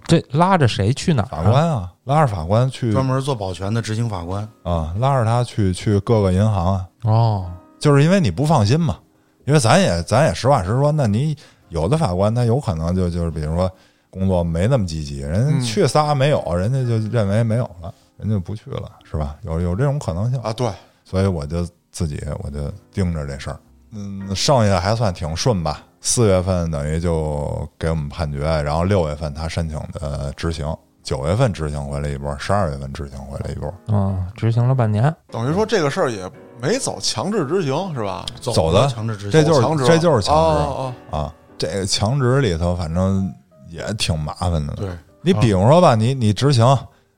[0.06, 1.50] 这拉着谁去哪儿法啊？
[1.50, 8.98] 官啊，拉着法官去专门做保全的执行法官，啊，拉着他去去各个银行啊，哦，就是因为你不放心嘛。
[9.46, 11.34] 因为咱也咱也实话实说，那你
[11.70, 13.70] 有的法官他有可能就就是比如说
[14.14, 19.34] 工作没那么积极，人嗯家去仨没有，人家就认为没有了，人家就不去了，是吧？
[19.42, 20.70] 有有这种可能性，啊，对，
[21.02, 23.58] 所以我就自己我就盯着这事儿。
[23.90, 25.82] 嗯，剩下还算挺顺吧。
[26.00, 30.64] 四月份等于就给我们判决，然后六月份他申请的执行，
[31.02, 33.74] 九月份执行回来一波，十二月份执行回来一波。
[33.88, 36.30] 嗯，执行了半年，等于说这个事儿也
[36.62, 38.24] 没走强制执行是吧？
[38.40, 41.34] 走的的强制执行，这就是强制这就是强制哦啊。
[41.56, 43.32] 这个强制里头，反正
[43.74, 44.72] 也挺麻烦的。
[44.74, 44.88] 对，
[45.22, 46.64] 你比如说吧，你你执行，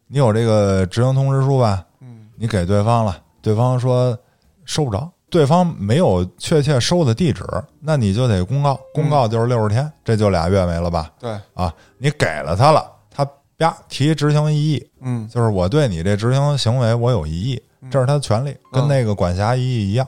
[0.06, 2.26] 你有这个执行通知书吧，嗯。
[2.36, 4.16] 你给对方了，对方说
[4.64, 7.44] 收不着，对方没有确切收的地址，
[7.80, 11.10] 那你就得公告，公告就是六十天，这就俩月没了吧？
[11.18, 13.26] 对，啊，你给了他了，他
[13.58, 15.26] 啪提执行异议，嗯。
[15.28, 20.06] 就是我对你这执行行为我有异议，这是他的权利，跟那个管辖异议一样，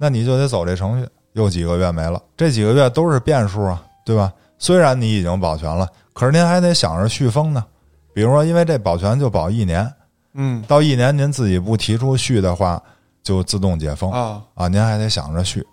[0.00, 4.32] 那你就得走这程序，又几个月没了，这几个月都是变数啊，对吧？
[4.58, 7.64] 虽然你已经保全了，可是您还得想着续封呢，
[8.12, 9.90] 比如说因为这保全就保一年，
[10.34, 10.62] 嗯。
[10.68, 12.82] 到一年您自己不提出续的话，
[13.22, 14.10] 就自动解封。
[14.10, 14.42] 啊。
[14.54, 15.64] 啊，您还得想着续。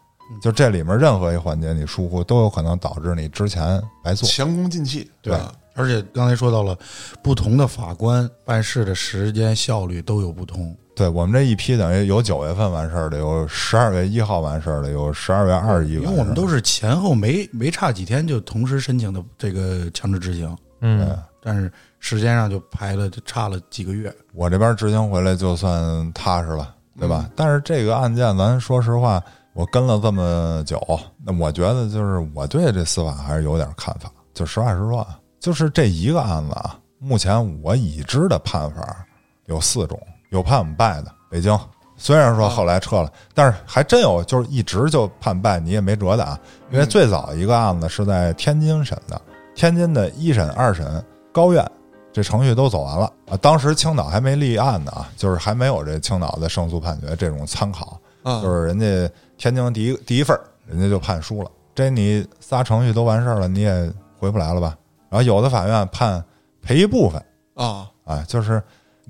[0.42, 4.28] 就这里面任何一环节你疏忽，都有可能导致你之前白做。
[4.28, 5.38] 前功尽弃，对
[5.76, 6.78] 而且刚才说到了，
[7.22, 10.76] 不同的法官办事的时间效率都有不同。
[10.96, 15.96] 对我们这一批等于有九月份完事儿的，有十二月一号完事儿的，有十二月二十一。
[15.96, 21.70] 因为我们都是前后没没差几天就同时申请的这个强制执行，嗯，但是
[22.00, 24.14] 时间上就排了就差了几个月。
[24.34, 27.30] 我这边执行回来就算踏实了，对吧？
[27.36, 29.22] 但是这个案件，咱说实话，
[29.52, 30.80] 我跟了这么久，
[31.26, 34.10] 那我觉得就是我对这司法还是有点看法。
[34.34, 39.06] 就实话实说啊，就是这一个案子啊，目前我已知的判法
[39.46, 41.56] 有四种，有判我们败的，北京。
[41.98, 46.40] 虽然说后来撤了，但是还真有就是一直就判败，你也没辙的啊。
[46.72, 49.22] 因为最早一个案子是在天津审的，
[49.54, 51.64] 天津的一审、二审、高院
[52.12, 53.38] 这程序都走完了啊。
[53.38, 60.36] 当时青岛还没立案呢啊，就是还没有这青岛的胜诉判决这种参考，啊就是人家天津第一第一份
[60.66, 61.52] 人家就判输了。
[61.76, 64.76] 这你仨程序都完事儿了，你也回不来了吧？
[65.16, 66.22] 然后有的法院判
[66.62, 68.62] 赔一部分啊，啊，就是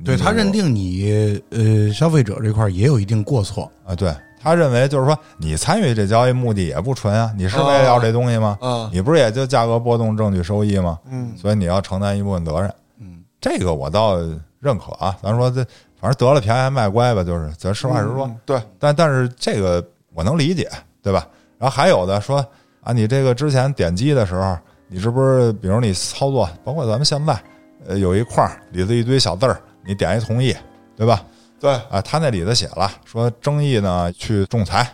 [0.03, 8.55] 对他认定你呃消费者这块儿也有一定过错，啊，对他认为就是说你参与这交易目的也不纯啊，你是为了要这东西吗？
[8.61, 10.99] 啊，你不是也就价格波动、证据收益吗？
[11.09, 12.71] 嗯所以你要承担一部分责任。
[12.99, 14.15] 嗯，这个我倒
[14.59, 15.17] 认可啊。
[15.23, 15.65] 咱说这
[15.99, 18.27] 反正得了便宜还卖乖吧，就是咱实话实说。
[18.27, 19.83] 嗯对，但但是这个
[20.13, 20.69] 我能理解，
[21.01, 21.27] 对吧？
[21.57, 22.45] 然后还有的说
[22.81, 24.55] 啊，你这个之前点击的时候，
[24.87, 27.41] 你是不是比如你操作，包括咱们现在，
[27.87, 30.55] 呃，有一块儿里头一堆小字儿，你点一同意，
[30.95, 31.23] 对吧？
[31.59, 34.87] 对，啊，他那里头写了说争议呢去仲裁，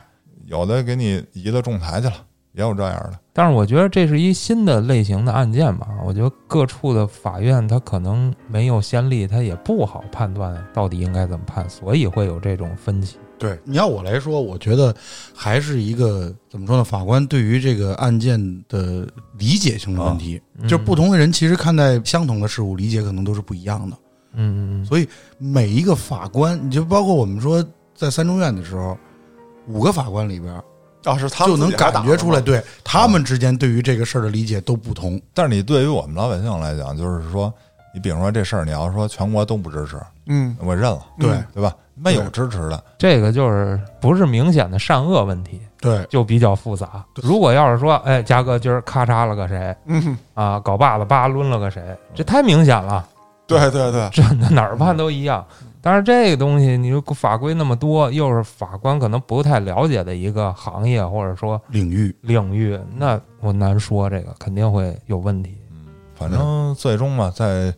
[0.46, 2.14] 有的给你移到仲裁去了，
[2.54, 3.20] 也有这样的。
[3.34, 13.18] 但是我觉得这是一新的类型的案件吧，我觉得各处的法院他可能没有先例，他也不好判断到底应该怎么判，所以会有这种分歧。
[13.42, 14.96] 对，你要我来说，我觉得
[15.34, 16.84] 还是一个怎么说呢？
[16.84, 18.39] 法官对于这个案件
[18.70, 19.08] 的
[19.39, 23.98] 理解性的问题，嗯就是不同的人其实看待相同的事物理解可能都是不一样的。
[24.34, 27.66] 嗯嗯所以每一个法官，你就包括我们说
[27.96, 28.96] 在三中院的时候，
[29.68, 30.54] 五个法官里边
[31.04, 35.20] 啊是他们就能感觉出来，对他们之间对于这个事儿的理解都不同。
[35.34, 37.52] 但是你对于我们老百姓来讲，就是说，
[37.94, 41.76] 你比如说这事儿，你要说全国都不支持，嗯我认了，对嗯对吧？
[41.96, 47.06] 没有支持的，这个就是不是明显的善恶问题，对，就比较复杂。
[47.16, 53.08] 如果要是说，哎，嘉哥今儿咔嚓了个谁嗯，啊，搞把子叭抡了个谁，这太明显了，
[53.46, 55.46] 对对对，真的哪儿判都一样。
[55.84, 65.58] 但是这个东西，你说法规那么多，又是法官可能不太了解的一个行业或者说领域领域，那我难说，这个肯定会有问题。
[66.22, 67.74] 反正最终嘛，在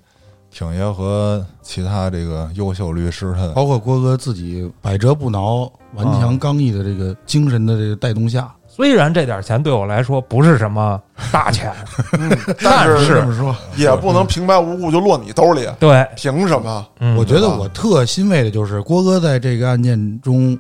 [0.52, 11.74] 挺爷和其他这个优秀律师的包括郭哥自己百折不挠、顽强刚毅的这个精神的这个带动下，虽然这点钱对我来说不是什么大钱，
[12.62, 16.86] 但这是么说，也不能平白无故就落你兜里，对，凭什么？
[17.00, 20.60] 嗯我觉得我特欣慰的就是郭哥在这个案件中，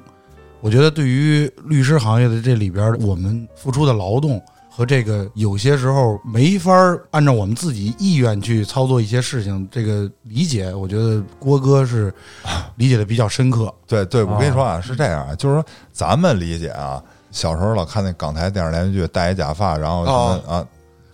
[0.61, 4.41] 我觉得对于律师行业的这里边我们付出的劳动
[4.76, 6.74] 和这个有些时候没法
[7.11, 12.11] 按照我们自己意愿去操作一些事情，这个理解，我觉得郭哥是
[12.76, 13.71] 理解的比较深刻。
[13.86, 16.99] 对对，我跟你说哦啊，是这样啊，就是说咱们理解啊，
[17.30, 20.65] 小时候老看那港台电视连续剧，戴一假发，然后什么哦啊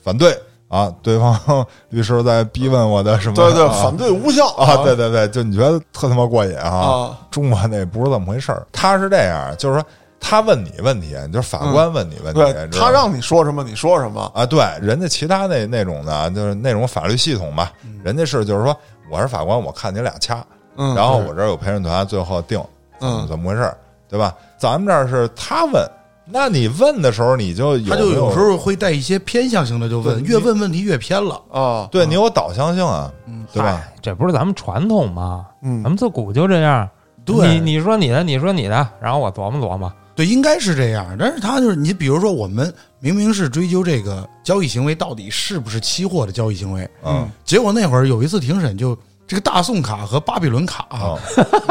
[0.01, 0.39] 反对
[0.69, 1.37] 啊，对方
[1.89, 6.69] 律师在逼问我的什么，对对，啊反对无效啊，对对对，就你觉得特他妈过瘾啊？
[6.69, 9.85] 啊，中国那不是这么回事儿，他是这样，就是说
[10.19, 17.71] 他问你问题，就是法官问你问题，他让你说什么你说什么，啊，对，人家其他那那种的，就是那种法律系统吧，
[18.03, 18.75] 人家是就是说
[19.09, 20.45] 我是法官，我看你俩掐，
[20.75, 22.61] 嗯，然后我这儿有陪审团，最后定
[22.99, 23.77] 怎么嗯怎么回事儿，
[24.09, 24.35] 对吧？
[24.57, 25.83] 咱们这儿是他问，
[26.25, 31.41] 那你问的时候你就有他就有时候会带一些偏向性的，就问，越问问题越偏了。
[31.49, 33.11] 啊，对你有导向性啊，
[33.53, 33.81] 对吧？
[34.01, 35.47] 这不是咱们传统吗？
[35.63, 36.87] 嗯咱们自古就这样。
[37.25, 39.91] 对你你说你的，你说你的，然后我琢磨琢磨。
[40.19, 41.15] 对，应该是这样。
[41.17, 48.97] 但是他就是你，比如说我们明明是追究这个交易行为到底是不是期货的交易行为，嗯结果那会儿有一次庭审就。
[49.29, 51.13] 这个大宋卡和巴比伦卡、啊，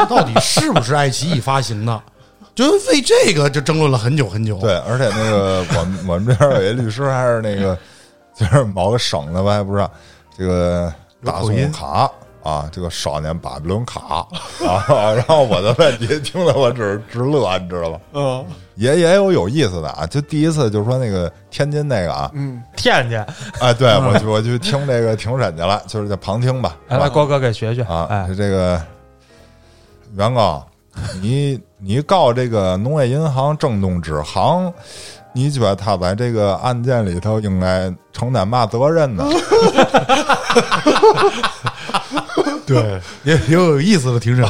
[0.09, 2.01] 到底是不是爱奇艺发行的？
[2.55, 4.59] 就为这个就争论了很久很久。
[4.61, 7.76] 对，而且那个我们我们这边有一律师还是那个
[8.32, 9.90] 就是某个省的吧，还不知道
[10.38, 10.94] 这个
[11.24, 12.09] 大宋卡。
[12.43, 14.26] 啊，这个少年巴比伦卡
[14.66, 18.01] 啊，然后我的问题听得我只是直乐，你知道吧？
[18.14, 18.45] 嗯
[18.76, 23.18] 也也有有意思的啊，就第一次就是说那个天津那个啊，嗯天津，
[23.59, 27.82] 哎，对我去我去听这个庭审去了，就是在旁听吧，哎，来郭哥给学学。
[27.82, 28.80] 啊，哎，这个
[30.14, 30.64] 原告，
[31.20, 34.72] 你你告这个农业银行郑东支行，
[35.32, 39.24] 你觉得他在这个案件里头应该承担嘛责任呢？
[42.66, 44.45] 对，也挺有意思的庭审。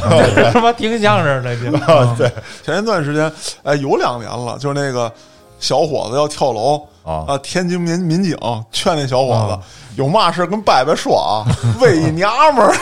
[0.51, 1.69] 他妈听相声的去。
[2.17, 2.31] 对
[2.63, 3.31] 前一段时间，
[3.63, 5.11] 哎，有两年了，就是那个
[5.59, 8.37] 小伙子要跳楼啊啊，天津民民警
[8.71, 9.59] 劝那小伙啊子
[9.95, 11.43] 有嘛事跟伯伯说啊，
[11.81, 12.73] 为一娘们儿，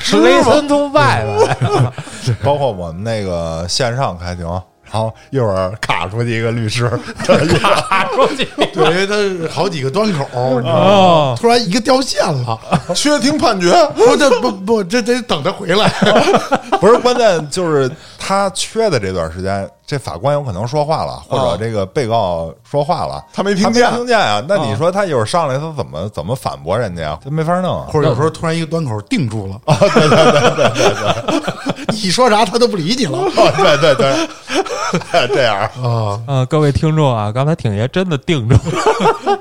[0.00, 0.52] 知雷吗？
[0.52, 1.92] 森图拜拜，
[2.42, 4.46] 包括我们那个线上开庭，
[4.92, 6.88] 后一会儿卡出去一个律师，
[7.60, 8.46] 卡出去。
[8.72, 10.84] 对，因为他好几个端口，你知道吗？
[10.84, 12.58] 哦，突然一个掉线了，
[12.94, 15.88] 缺听判决，不，这不 不，这得等他回来。
[16.80, 24.42] 不是关键，就是他缺的这段时间，这法官有可能说话了，或者这个被告说话了，他没听见听见啊。
[24.48, 27.18] 那你说他一会儿上来，他怎么怎么反驳人家呀？
[27.22, 27.88] 这没法弄啊。
[27.92, 36.18] 或者有时候突然一个端口定住了，啊 对对对对对，你说啥他都不理你了 哦，对对对，这样啊。
[36.26, 39.38] 啊，各位听众啊，刚才挺爷真的定住了，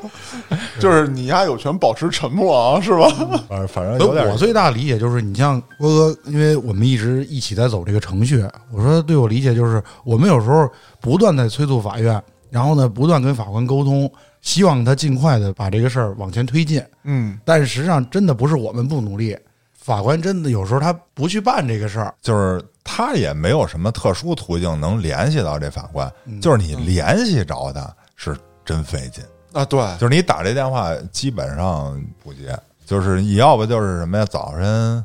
[0.81, 3.07] 就是你丫有权保持沉默啊，是吧？
[3.47, 10.69] 反正反正有点我最大的理解就是，你像郭哥，因为我们一直一起在走这个程序，我说对我理解就是，我们有时候
[10.99, 14.11] 不断在催促法院，然后呢，不断跟法官沟通，
[14.41, 16.83] 希望他尽快的把这个事儿往前推进。
[17.03, 19.37] 嗯，但是实际上，真的不是我们不努力，
[19.73, 22.13] 法官真的有时候他不去办这个事儿。
[22.21, 26.11] 就是他也没有什么特殊途径能联系到这法官，
[26.41, 29.23] 就是你联系着他是真费劲。
[29.53, 35.03] 啊，对，就是你打这电话基本上不接，就是你要不就是什么呀，早晨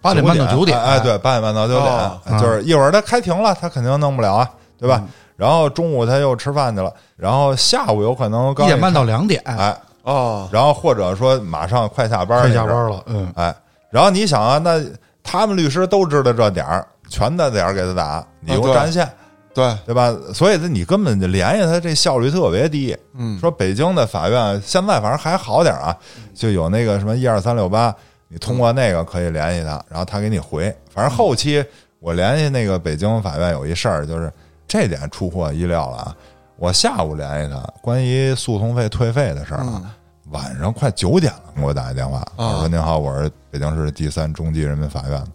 [0.00, 5.02] 八点半到九点哎，哎对，八点半到九点，哦就是一会儿他开庭了，他肯定弄不了啊，对吧？
[5.36, 13.54] 然后中午他又吃饭去了，然后下午有可能刚一点半到两点，哎，哦，然后或者说马上快下班，快下班，了，嗯，哎，
[13.90, 14.80] 然后你想啊，那
[15.22, 18.74] 他们律师都知道这点儿，全在点儿给他打，你又对。
[18.74, 19.08] 占线，
[19.54, 20.14] 对，对吧？
[20.34, 22.96] 所以呢，你根本就联系他这效率特别低。
[23.14, 25.96] 嗯，说北京的法院现在反正还好点啊，
[26.34, 27.94] 就有那个什么一二三六八，
[28.28, 30.74] 你通过那个可以联系他，然后他给你回。
[30.90, 31.64] 反正后期
[32.00, 34.32] 我联系那个北京法院有一事儿，就是
[34.66, 36.16] 这点出乎我意料了啊！
[36.56, 39.94] 我下午联系他，关于诉讼费退费的事儿啊，
[40.30, 45.28] 晚上快九点了给我打一电话，我说您好，我是北京市第三中级人民法院的，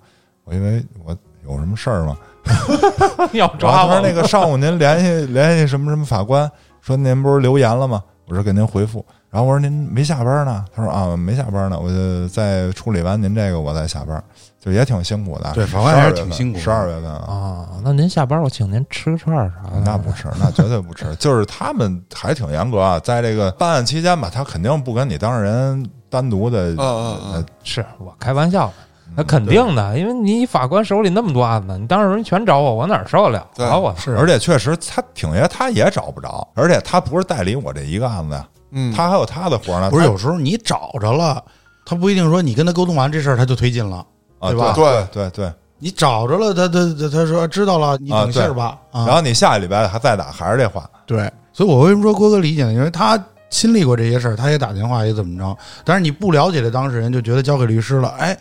[0.43, 1.15] 我因为我
[1.45, 2.17] 有什么事儿吗？
[3.33, 6.49] 要抓我那个上午您联系联系什么什么法官，
[6.81, 8.03] 说您不是留言了吗？
[8.27, 9.05] 我说给您回复。
[9.29, 10.63] 然后我说您没下班呢？
[10.73, 14.21] 他说啊没下班呢，我就再处理完您这个我再下班，
[14.59, 15.51] 就也挺辛苦的。
[15.53, 21.13] 对法官还是挺辛苦十二月份啊，啊，那您下班我请您吃个串儿啥的，那不吃，那绝对不吃。
[21.17, 28.73] 就是他们还挺严格啊， 在这个办案期间吧，他肯定不跟你当事人单独的嗯嗯嗯，是我开玩笑的。
[29.17, 33.75] 那肯定的，因为你法官手里那么多案子，你当事人全找我，我哪儿受得了对啊？
[33.75, 39.89] 我是而且确实他挺爷他也找不着，而且他不是代理我这一个案子呀，嗯，他还有他的活呢。
[39.89, 41.43] 不是有时候你找着了，
[41.83, 44.05] 他不一定说你跟他沟通完这事儿他就推进了，
[44.39, 45.53] 啊，对吧对对对对。
[45.79, 48.77] 你找着了，他他他他说知道了，你等信儿吧。
[48.91, 52.73] 啊，然后你下个礼拜还再打，还是这话，对，所以我为什么说郭哥理解呢？
[52.73, 53.19] 因为他
[53.51, 55.55] 亲历过这些事儿，他也打电话也怎么着，
[55.85, 58.35] 但是你不了解这当事人，就觉得交给律师了，哎，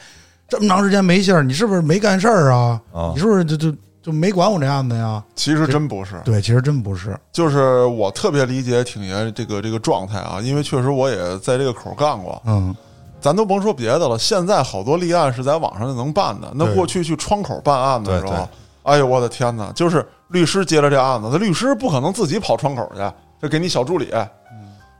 [0.48, 2.80] 这么长时间没信儿，你是不是没干事儿啊？
[2.92, 5.22] 啊你是不是就就就没管我这案子呀？
[5.34, 7.18] 其实真不是，对，其实真不是。
[7.32, 12.40] 就是我特别理解挺爷这个这个状态啊，因为确实我也在这个口儿干过。
[12.46, 12.74] 嗯，
[13.20, 16.52] 咱都甭说别的了，现在好多立案是在网上就能办的。
[16.54, 18.48] 那过去去窗口办案的时候，
[18.84, 19.72] 哎呦我的天哪！
[19.72, 23.02] 就是律师接了这案子，他律师不可能自己跑窗口去，
[23.42, 24.12] 就给你小助理。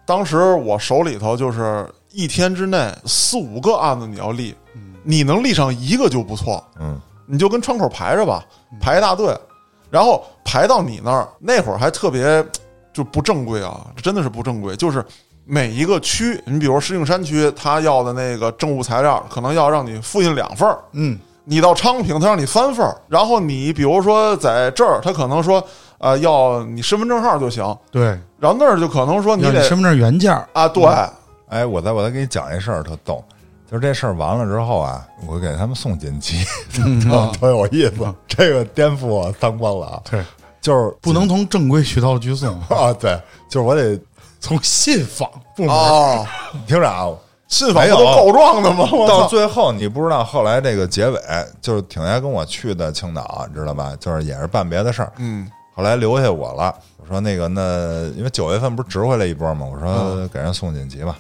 [0.05, 4.55] 当时我手里头就是一天之内四五个案子你要立，
[5.07, 6.62] 你能立上一个就不错。
[6.80, 8.44] 嗯，你就跟窗口排着吧，
[8.80, 9.32] 排一大队，
[9.88, 12.44] 然后排到你那儿，那会儿还特别
[12.92, 14.74] 就不正规啊，真的是不正规。
[14.74, 15.04] 就是
[15.44, 20.78] 每一个区，你比如石景山区，他要的那个政务材料，可能要让你复印两份儿。
[20.92, 22.96] 嗯，你到昌平，他让你三份儿。
[23.09, 25.62] 然后你比如说在这儿，他可能说，
[25.98, 27.64] 呃，要你身份证号就行。
[27.92, 28.07] 对，
[28.40, 30.48] 然后那儿就可能说你得你身份证原件儿。
[30.52, 30.84] 啊，对，
[31.48, 33.22] 哎，我再我再给你讲一事儿，特逗，
[33.71, 36.45] 就是这事儿完了之后啊，我给他们送锦旗，
[37.03, 40.23] 特特有意思，这个颠覆我三观了啊，对，
[40.61, 43.99] 就是不能从正规渠道去送， 啊，对，就是我得
[44.41, 45.75] 从信访部门。
[45.75, 47.09] 哦，你听着啊，
[47.49, 48.89] 信访都告状的吗？
[49.09, 49.27] 到！
[49.27, 51.21] 最后你不知道后来这个结尾，
[51.61, 53.97] 就是挺爷跟我去的青岛，你知道吧？
[53.99, 56.75] 就是也是办别的事儿，嗯后来留下我了。
[56.97, 59.67] 我说那个那因为九月份不是值回来一波吗？
[59.71, 61.17] 我说给人送锦旗吧。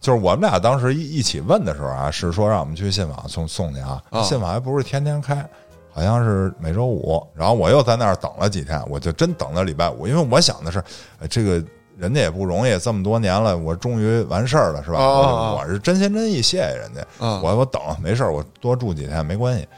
[0.00, 4.02] 就是我们俩当时一一起问的时候啊，是说让我们去信访送送去啊。
[4.10, 5.46] 啊信访还不是天天开，
[5.92, 7.22] 好像是每周五。
[7.34, 10.82] 然后我又在那儿等了几天，我就真等到礼拜五，因为我想的是，
[11.18, 11.62] 呃这个
[11.98, 14.98] 人家也不容易，这么多年了，我终于完事儿了，是吧？
[14.98, 17.06] 我是真心真意谢谢人家。
[17.18, 19.68] 嗯我我等没事儿，我多住几天没关系。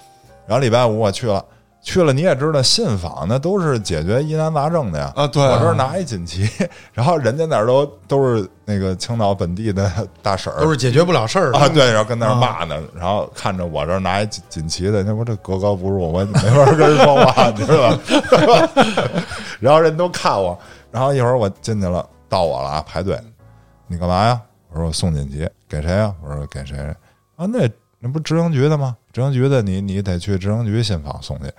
[0.47, 1.45] 然后礼拜五我去了，
[1.83, 5.13] 去了你也知道，信访那都是解决疑难杂症的呀。
[5.17, 6.49] 啊，对，我这儿拿一锦旗，
[6.93, 9.91] 然后人家那儿都都是那个青岛本地的
[10.23, 18.71] 大婶儿，都是解决不了事儿的啊，对，然后跟那儿骂呢，然后看着我这儿拿一锦锦旗的，那不这格格不入，我没法跟人说话，你知道吧？
[19.59, 20.57] 然后人都看我，
[20.91, 23.19] 然后一会儿我进去了，到我了啊，排队，
[23.89, 24.41] 你干嘛呀？
[24.71, 26.15] 我说我送锦旗，给谁呀？
[26.23, 26.87] 我说给谁谁
[27.37, 27.45] 啊？
[27.47, 27.69] 那
[27.99, 28.97] 那不执行局的吗？
[29.13, 31.53] 执行局的你你得去执行局信访送去。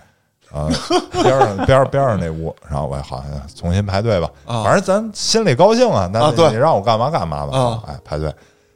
[0.53, 0.69] 啊，
[1.11, 8.33] 边上边上边上那屋，然后我好像重新排队吧，啊反正咱心里高兴啊，那你啊对你让我干嘛干嘛吧，啊哎，排队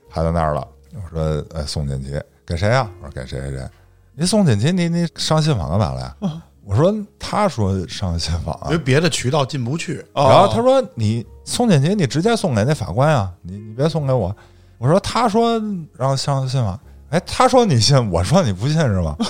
[0.09, 1.21] 排到那儿了，我说
[1.53, 2.89] 呃送锦旗给谁啊？
[3.01, 3.69] 我说给谁谁谁，
[4.15, 6.41] 你送锦旗你你上信访干嘛来呀？
[6.65, 10.05] 我说他说上信访啊因为，别的渠道进不去。
[10.11, 14.35] 啊然后他说你送锦旗你直接送给那法官啊，你你别送给我。
[14.77, 15.61] 我说他说
[15.97, 16.77] 让上信访，
[17.09, 19.15] 哎，他说你信，我说你不信是吧？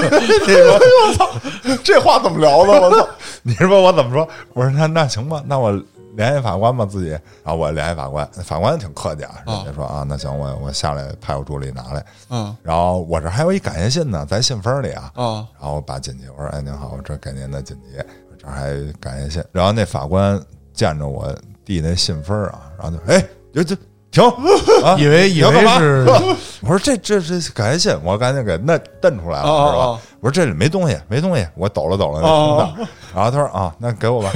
[1.84, 2.72] 这话怎么聊的？
[2.80, 3.08] 我操！
[3.42, 4.26] 你说我怎么说？
[4.54, 5.70] 我说那那行吧，那我
[6.16, 7.10] 联系法官吧，自己。
[7.10, 12.04] 然后我联系法官，法官挺客气啊，人家说啊，那行，我我下来派我助理拿来。
[12.30, 15.10] 嗯然后我这还有一感谢信呢，在信封里啊。
[15.14, 17.98] 啊然后我把锦旗，我说哎您好，我这给您的锦旗，
[18.38, 19.44] 这儿还感谢信。
[19.52, 20.40] 然后那法官
[20.72, 21.30] 见着我
[21.66, 23.76] 递那信封啊，然后就哎就就
[24.12, 24.22] 停
[24.84, 26.06] 啊，以为以为是
[26.62, 29.98] 我说这这这感谢，我赶紧给那瞪出来了，啊是吧啊？
[30.22, 32.74] 我说这里没东西，没东西，我抖了抖了那啊
[33.12, 34.30] 然后他说啊，那给我吧。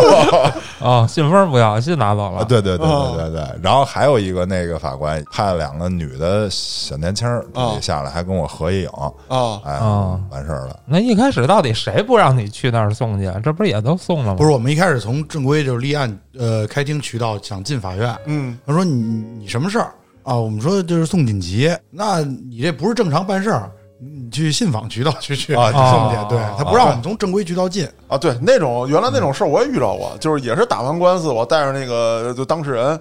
[0.80, 2.44] 哦，信封不要，信拿走啊，了。
[2.44, 3.60] 对对对对对对。
[3.62, 7.42] 然后还有一个那个法官派了两个女的小年轻儿
[7.80, 8.88] 下来，还跟我合一影，
[9.28, 10.78] 啊哎啊，完事儿了。
[10.84, 13.32] 那一开始到底谁不让你去那儿送去？
[13.42, 14.34] 这不是也都送了吗？
[14.34, 18.92] 不是我们一开始从正规就是立案呃开庭渠道想进法院，嗯他说你
[19.38, 19.90] 你什么事儿
[20.22, 20.36] 啊？
[20.36, 23.70] 我们说就是送锦旗，那你这不是正常办事儿，
[24.04, 33.00] 你去信访渠道去去啊送去啊，对他不让我们从正规渠道进，啊，对，那种原来那种事儿我也遇到过，就是也是打完官司，我带着那个就当事人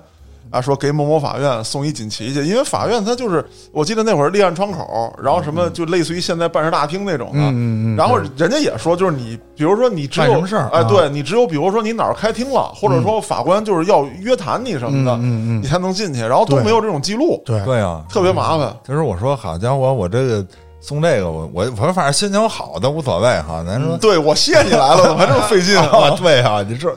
[0.49, 10.83] 啊说给某某法院送一锦旗去，因为法院他就是我记得那会儿立案窗口，然后什么就类似于现在办事大厅那种的，嗯嗯嗯然后人家也说，就是你，比如说你只有什么事儿哎，啊。
[10.83, 15.61] 对你只有比如说你哪儿开庭了，或者说法官就是要约谈你什么的，嗯嗯嗯。
[15.63, 17.59] 你才能进去，然后都没有这种记录，对。
[17.65, 18.75] 对啊，特别麻烦。
[18.85, 20.45] 其实我说好家伙，我这个
[20.83, 23.63] 送这个，我我我反正心情好都无所谓哈。
[23.65, 26.09] 咱说对我谢你来了，怎么还这么费劲啊， 啊？
[26.19, 26.93] 对啊，你这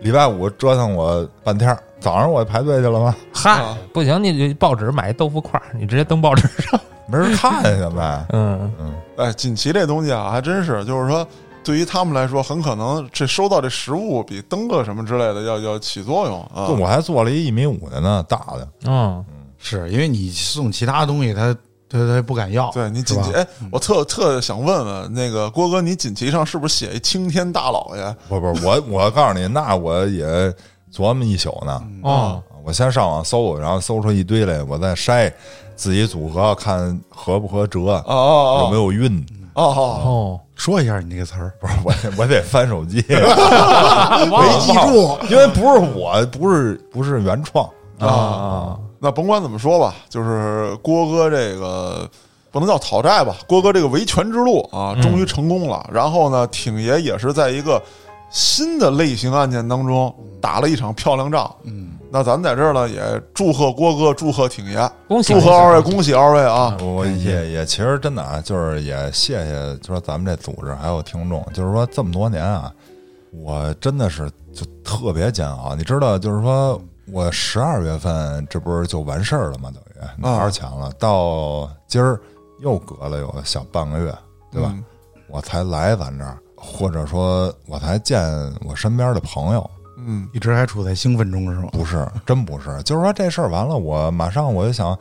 [0.00, 3.16] 礼拜五折腾我半天，早上我排队去了吗？
[3.34, 6.80] 嗨啊，不行，你就报纸买一豆腐块，你直接登报纸上。
[7.10, 8.26] 没人看，现在。
[8.32, 11.26] 嗯嗯，哎，锦旗这东西啊，还真是，就是说，
[11.64, 16.74] 对于他们来说，很可能这收到这实物比登个什么之类的要要起作用啊就。
[16.74, 18.68] 我还做了一一米五的呢，大的。
[18.86, 19.24] 嗯，
[19.58, 21.56] 是因为你送其他东西他
[21.88, 28.16] 他他不敢要，对你锦旗，哎，我特特想问问那个郭哥，你锦旗上是不是写一青天大老爷？
[28.28, 30.26] 不不，我我告诉你，那我也
[30.92, 31.82] 琢磨一宿呢。
[32.02, 35.32] 哦，我先上网搜，然后搜出一堆来，我再筛，
[35.76, 39.24] 自己组合看合不合辙，哦哦有没有运。
[39.54, 47.64] 哦哦哦，说一下你那个词儿，不是我，我得翻手机， 没记住，因为不是我，不是不是原创。
[48.00, 48.06] 哦。
[48.06, 48.76] 啊，
[49.06, 52.10] 那甭管怎么说吧，就是郭哥这个
[52.50, 55.88] 不能叫讨债吧，郭哥这个维权之路啊，终于成功了。
[55.92, 57.80] 然后呢，挺爷也是在一个
[58.30, 61.48] 新的类型案件当中打了一场漂亮仗。
[61.62, 63.00] 嗯，那咱们在这儿呢，也
[63.32, 66.76] 祝贺郭哥，祝贺挺爷，恭喜祝贺二位，恭喜二位啊！
[66.80, 72.72] 我也也其实真的啊，就是也谢谢，就说咱们这组织还有听众，就是说这么多年啊，
[73.30, 75.76] 我真的是就特别煎熬。
[75.76, 76.80] 你知道，就是说
[77.12, 79.70] 我十二月份这不是就完事儿了吗？
[79.72, 82.20] 等于拿着钱了，到今儿
[82.60, 84.14] 又隔了有小半个月，
[84.52, 84.70] 对吧？
[84.72, 84.84] 嗯
[85.28, 88.22] 我才来咱这儿，或者说我才见
[88.64, 89.70] 我身边的朋友。
[89.98, 91.68] 嗯一直还处在兴奋中是吗？
[91.72, 94.96] 不是，真不是，就是说这事儿完了，我马上我就想，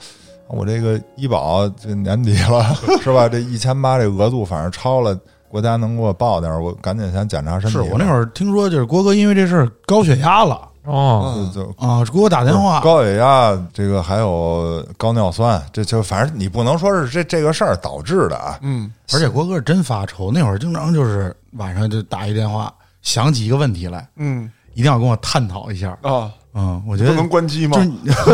[0.48, 2.74] 我这个医保这年底了，
[3.04, 3.30] 是吧？
[3.30, 5.16] 这一千八这额度反正超了，
[5.48, 7.76] 国家能给我报点儿，我赶紧先检查身体。
[7.76, 18.58] 是我那会儿听说，就是郭哥因为这事儿高血压了哦，就就啊，给我打电话，高血压，这个还有高尿酸，这就反正你不能说是这这个事儿导致的啊。
[18.62, 25.98] 嗯而且郭哥是真发愁，那会儿经常就是晚上就打一电话，想起一个问题来，嗯一定要跟我探讨一下。
[26.02, 28.12] 啊，嗯，我觉得不能关机吗就？
[28.12, 28.30] 是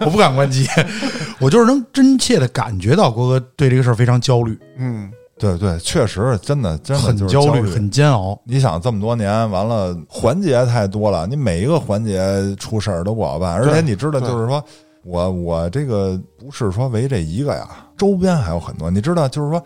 [0.04, 0.66] 我不敢关机，
[1.40, 8.38] 我就是能真切的感觉到郭哥对这个事儿非常焦虑，嗯对对，确实真的真的很焦虑，很煎熬。
[8.44, 14.62] 你想这么多年，完了环节太多了，你每一个环节出事儿都不好办，而且你知道，就是说
[15.04, 18.90] 我我这个不是说为这一个呀，周边还有很多。
[18.90, 19.62] 你知道，就是说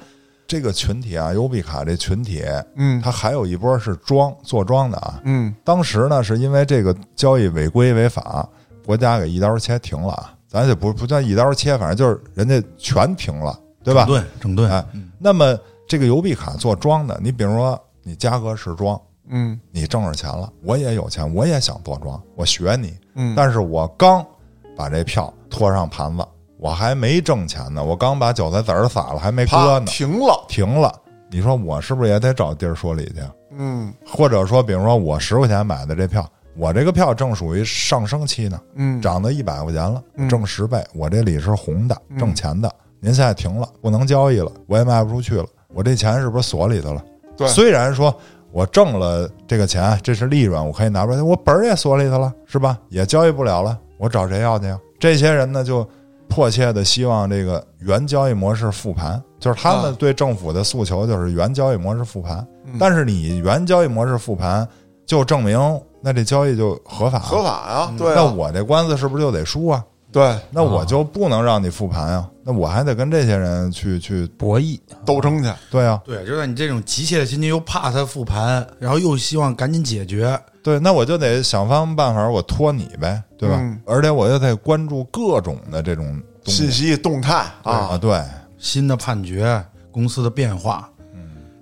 [0.46, 2.44] 这个群体啊，优币卡这群体，
[2.76, 5.20] 嗯他还有一波是装做庄的啊。
[5.24, 8.46] 嗯当时呢，是因为这个交易违规违法，
[8.84, 10.34] 国家给一刀切停了啊。
[10.46, 14.04] 咱就不不叫一刀切，反正就是人家全停了，对吧？
[14.06, 14.84] 对，整顿，哎，
[15.18, 19.58] 那么这个邮币卡做庄的，你比如说你嘉哥是庄，嗯。
[19.70, 24.24] 你挣着钱了，我也有钱，我也想做庄，我学你，嗯，但是我刚
[24.76, 26.24] 把这票拖上盘子，
[26.58, 30.92] 我还没挣钱呢，我刚把韭菜籽儿撒了，还没割呢，停了，停了。
[31.30, 33.20] 你说我是不是也得找地儿说理去？
[33.56, 33.92] 嗯。
[34.06, 36.24] 或者说，比如说我十块钱买的这票，
[36.56, 40.28] 我这个票正属于上升期呢，嗯，涨到一百块钱了，嗯。
[40.28, 42.70] 挣十倍，我这里是红的，挣钱的。
[43.04, 47.04] 您现在停了，不能交易了，我也卖不出去了，我这钱是不是锁里头了？
[47.36, 48.14] 对虽然说
[48.52, 52.78] 我挣了这个钱，这是利润，我可以拿出来，我本儿也锁里头了，是吧？
[52.90, 54.78] 也交易不了了，我找谁要去呀？
[55.00, 55.84] 这些人呢，就
[56.28, 62.46] 迫切的希望这个原交易模式复盘，就是他们啊对政府的诉求就是原交易模式复盘。
[62.64, 64.66] 嗯但是你原交易模式复盘，
[65.04, 65.58] 就证明
[66.00, 69.84] 那这交易就合法合法呀，对啊，那我这官司是不是就得输啊？
[70.12, 83.56] 对那我就不能让你复盘啊、那我还得跟这些人去去博弈，斗争去，对啊，对，就在你这种急切的心情，又怕他复盘，然后又希望赶紧解决，对，那我就得想方办法，我拖你呗，对吧？
[83.58, 83.80] 嗯。
[83.86, 86.04] 而且我又得关注各种的这种
[86.44, 86.64] 东西。
[86.64, 88.22] 信息动态啊，啊，对，
[88.58, 91.20] 新的判决、公司的变化，嗯，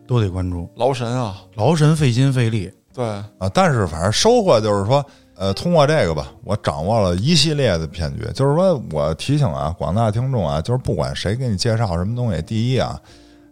[0.09, 3.05] 都得关注，劳神啊，劳神费心费力，对，
[3.39, 5.05] 啊，但是反正收获就是说，
[5.41, 8.23] 呃，通过这个吧，我掌握了一系列的骗局。
[8.35, 13.01] 就是说我提醒啊，广大听众啊，就是不管谁给你介绍什么东西，第一啊，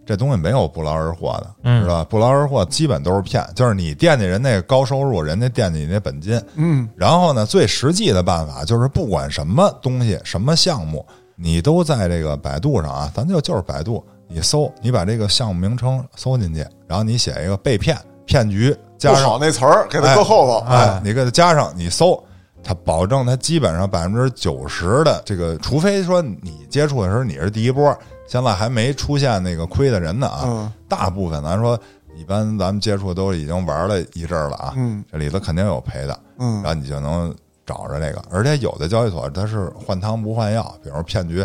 [0.04, 2.06] 这东西没有不劳而获的，嗯知道吧？
[2.10, 6.38] 不劳而获基本都是骗，就是你惦记人那个高收入，人家惦记你那本金。
[6.56, 11.02] 嗯然后呢，最实际的办法就是，不管什么东西、什么项目，
[11.36, 17.96] 你都在这个百度上啊，咱就就是百度，你搜，你把这个项目名称搜进去，然后你写一个被骗、
[18.28, 22.22] 骗局，加上那词儿给它搁后头，哎，你给它加上，你搜，
[22.62, 27.98] 它保证它基本上百分之九十的这个，除非说你接触的时候你是第一波，
[28.28, 30.72] 现在还没出现那个亏的人呢啊，嗯。
[30.86, 31.78] 大部分咱说
[32.14, 35.02] 一般咱们接触都已经玩了一阵儿了啊，嗯。
[35.10, 36.62] 这里头肯定有赔的，嗯。
[36.62, 37.34] 然后你就能
[37.64, 41.42] 找着这个，而且有的交易所它是换汤不换药，比如骗局，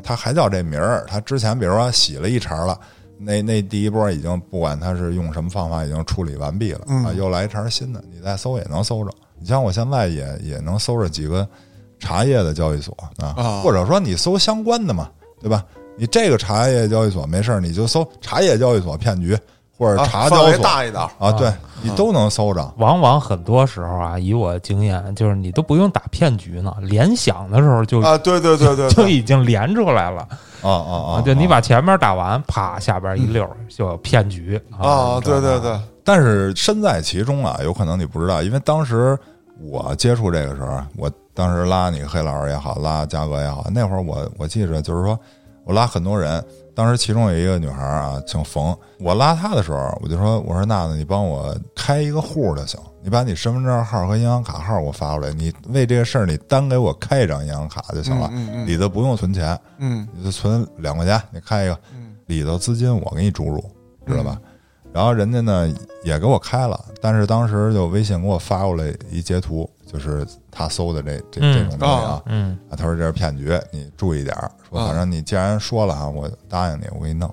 [0.00, 2.78] 它还叫这名儿，它之前比如说洗了一茬了。
[3.22, 9.10] 那那第一波已经不管它是用什么方法，已经处理完毕了、嗯啊，又来一茬新的，你再搜也能搜着。
[9.38, 11.46] 你像我现在也也能搜着几个
[11.98, 15.10] 茶叶的交易所啊，啊或者说你搜相关的嘛，
[15.40, 15.64] 对吧？
[15.96, 19.38] 你这个茶叶交易所没事儿你就搜茶叶交易所骗局
[19.80, 21.50] 或者啊范围茶交所大一点，啊，对
[21.82, 22.70] 你都能搜着。
[22.76, 30.20] 往往很多时候啊，以我经验，就是你都不用打骗局呢，联想的时候就、啊，对对对对， 对就已经连出来了
[30.60, 31.22] 啊啊啊！
[31.24, 39.18] 就你啊把前面打完，啪，下边一溜儿就有骗局啊，对对对，但是身在其中啊，有可能你不知道，因为当时
[39.62, 45.18] 我接触这个时候，我当时拉你黑老师也好，拉嘉哥也好，那会儿我我记着就是说
[45.64, 46.44] 我拉很多人，
[46.80, 58.66] 当时其中有一个女孩啊，姓冯，我拉她的时候，我就说我说娜娜，你帮我开一个户就行，你把你身份证号和银行卡号给我发过来，你为这个事儿你单给我开一张银行卡就行了，嗯嗯嗯。
[58.66, 60.08] 里头不用存钱，嗯。
[60.16, 63.62] 你就存两块钱，你开一个，嗯里头资金我给你注入，
[64.06, 64.40] 知道吧？
[64.92, 65.72] 然后人家呢
[66.02, 74.50] 也给我开了，但是当时就微信给我发过来一截图，就是他搜的这这嗯这种东西啊，嗯啊，他说这是骗局，你注意点儿。
[74.68, 77.32] 说啊反正你既然说了啊，我答应你，我给你弄。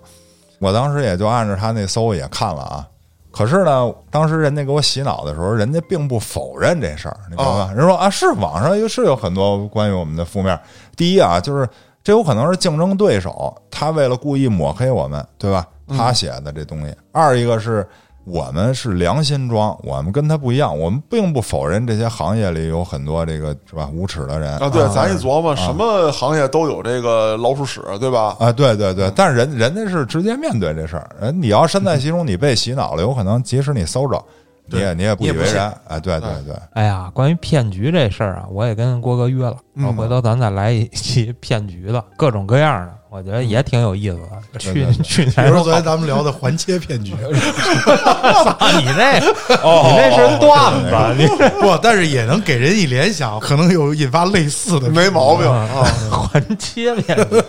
[0.59, 2.88] 我当时也就按照他那搜也看了啊，
[3.31, 7.71] 可是呢，当时人家给我洗脑的时候，人家并不否认这事儿，你明白吗？
[7.75, 10.59] 人说啊，是网上有是有很多关于我们的负面。
[10.95, 11.67] 第一啊，就是
[12.03, 15.67] 这有可能是竞争对手，他为了故意抹黑我们，对吧？
[15.88, 16.93] 他写的这东西。
[17.11, 17.88] 二一个是
[18.26, 28.35] 我们是良心装，我们跟他不一样，我们并不否认这些行业里有很多这个是吧无耻的人啊，对，咱一琢磨，什么行业都有这个老鼠屎，对吧？
[28.38, 34.22] 啊，对对对，但是人人家是直接面对这事儿，人你要身在其中，你被洗脑了，有可能即使你搜着，
[34.65, 39.55] 你也你也不以为然，哎，对对对，哎呀，关于骗局这事儿啊，我也跟郭哥约了，
[39.95, 44.60] 回头咱再来 一期骗局的，各种各样的，我觉得也挺有意思的。
[44.60, 51.27] 去去年比去年如说昨天咱们聊的环切骗局，啊， 你那，你那是段子，你
[51.60, 55.68] 不，但是也能给人一联想，可能有引发类似的，没毛病啊。
[56.11, 57.44] 环切骗局。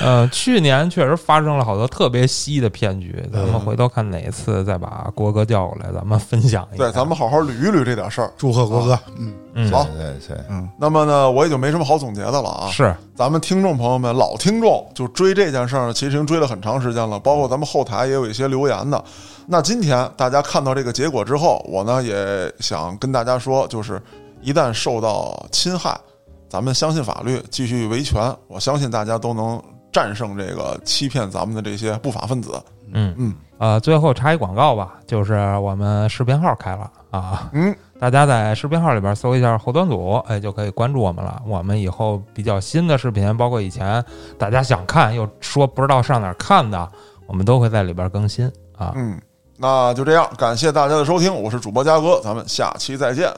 [0.00, 6.84] 呃，去年确实发生了好多特别稀的骗局，咱们回头看哪次再把郭哥叫过来，咱们分享一下。
[6.84, 8.32] 对，咱们好好捋一捋这点事儿。
[8.38, 12.68] 祝贺郭哥，嗯，嗯好对对嗯，那么呢，我也就没什么好总结的了啊。
[12.70, 17.18] 是咱们听众朋友们，老听众就追这件事儿，其实已经追了很长时间了。
[17.18, 19.02] 包括咱们后台也有一些留言的。
[19.46, 24.02] 那今天大家看到这个结果之后，我呢也想跟大家说，就是
[24.42, 25.98] 一旦受到侵害，
[26.46, 28.30] 咱们相信法律，继续维权。
[28.48, 32.62] 我相信大家都能战胜这个欺骗咱们的这些不法分子。
[32.92, 41.40] 嗯嗯，呃，最后插一广告吧，就是我们视频号开了啊，嗯，大家在视频号里边搜一下后端组，哎，就可以关注我们了。
[41.46, 44.04] 我们以后比较新的视频，包括以前
[44.38, 46.88] 大家想看又说不知道上哪看的，
[47.26, 48.46] 我们都会在里边更新
[48.76, 48.92] 啊。
[48.94, 49.18] 嗯，
[49.56, 53.32] 那就这样，感谢大家的收听，我是主播嘉哥，咱们下期再见。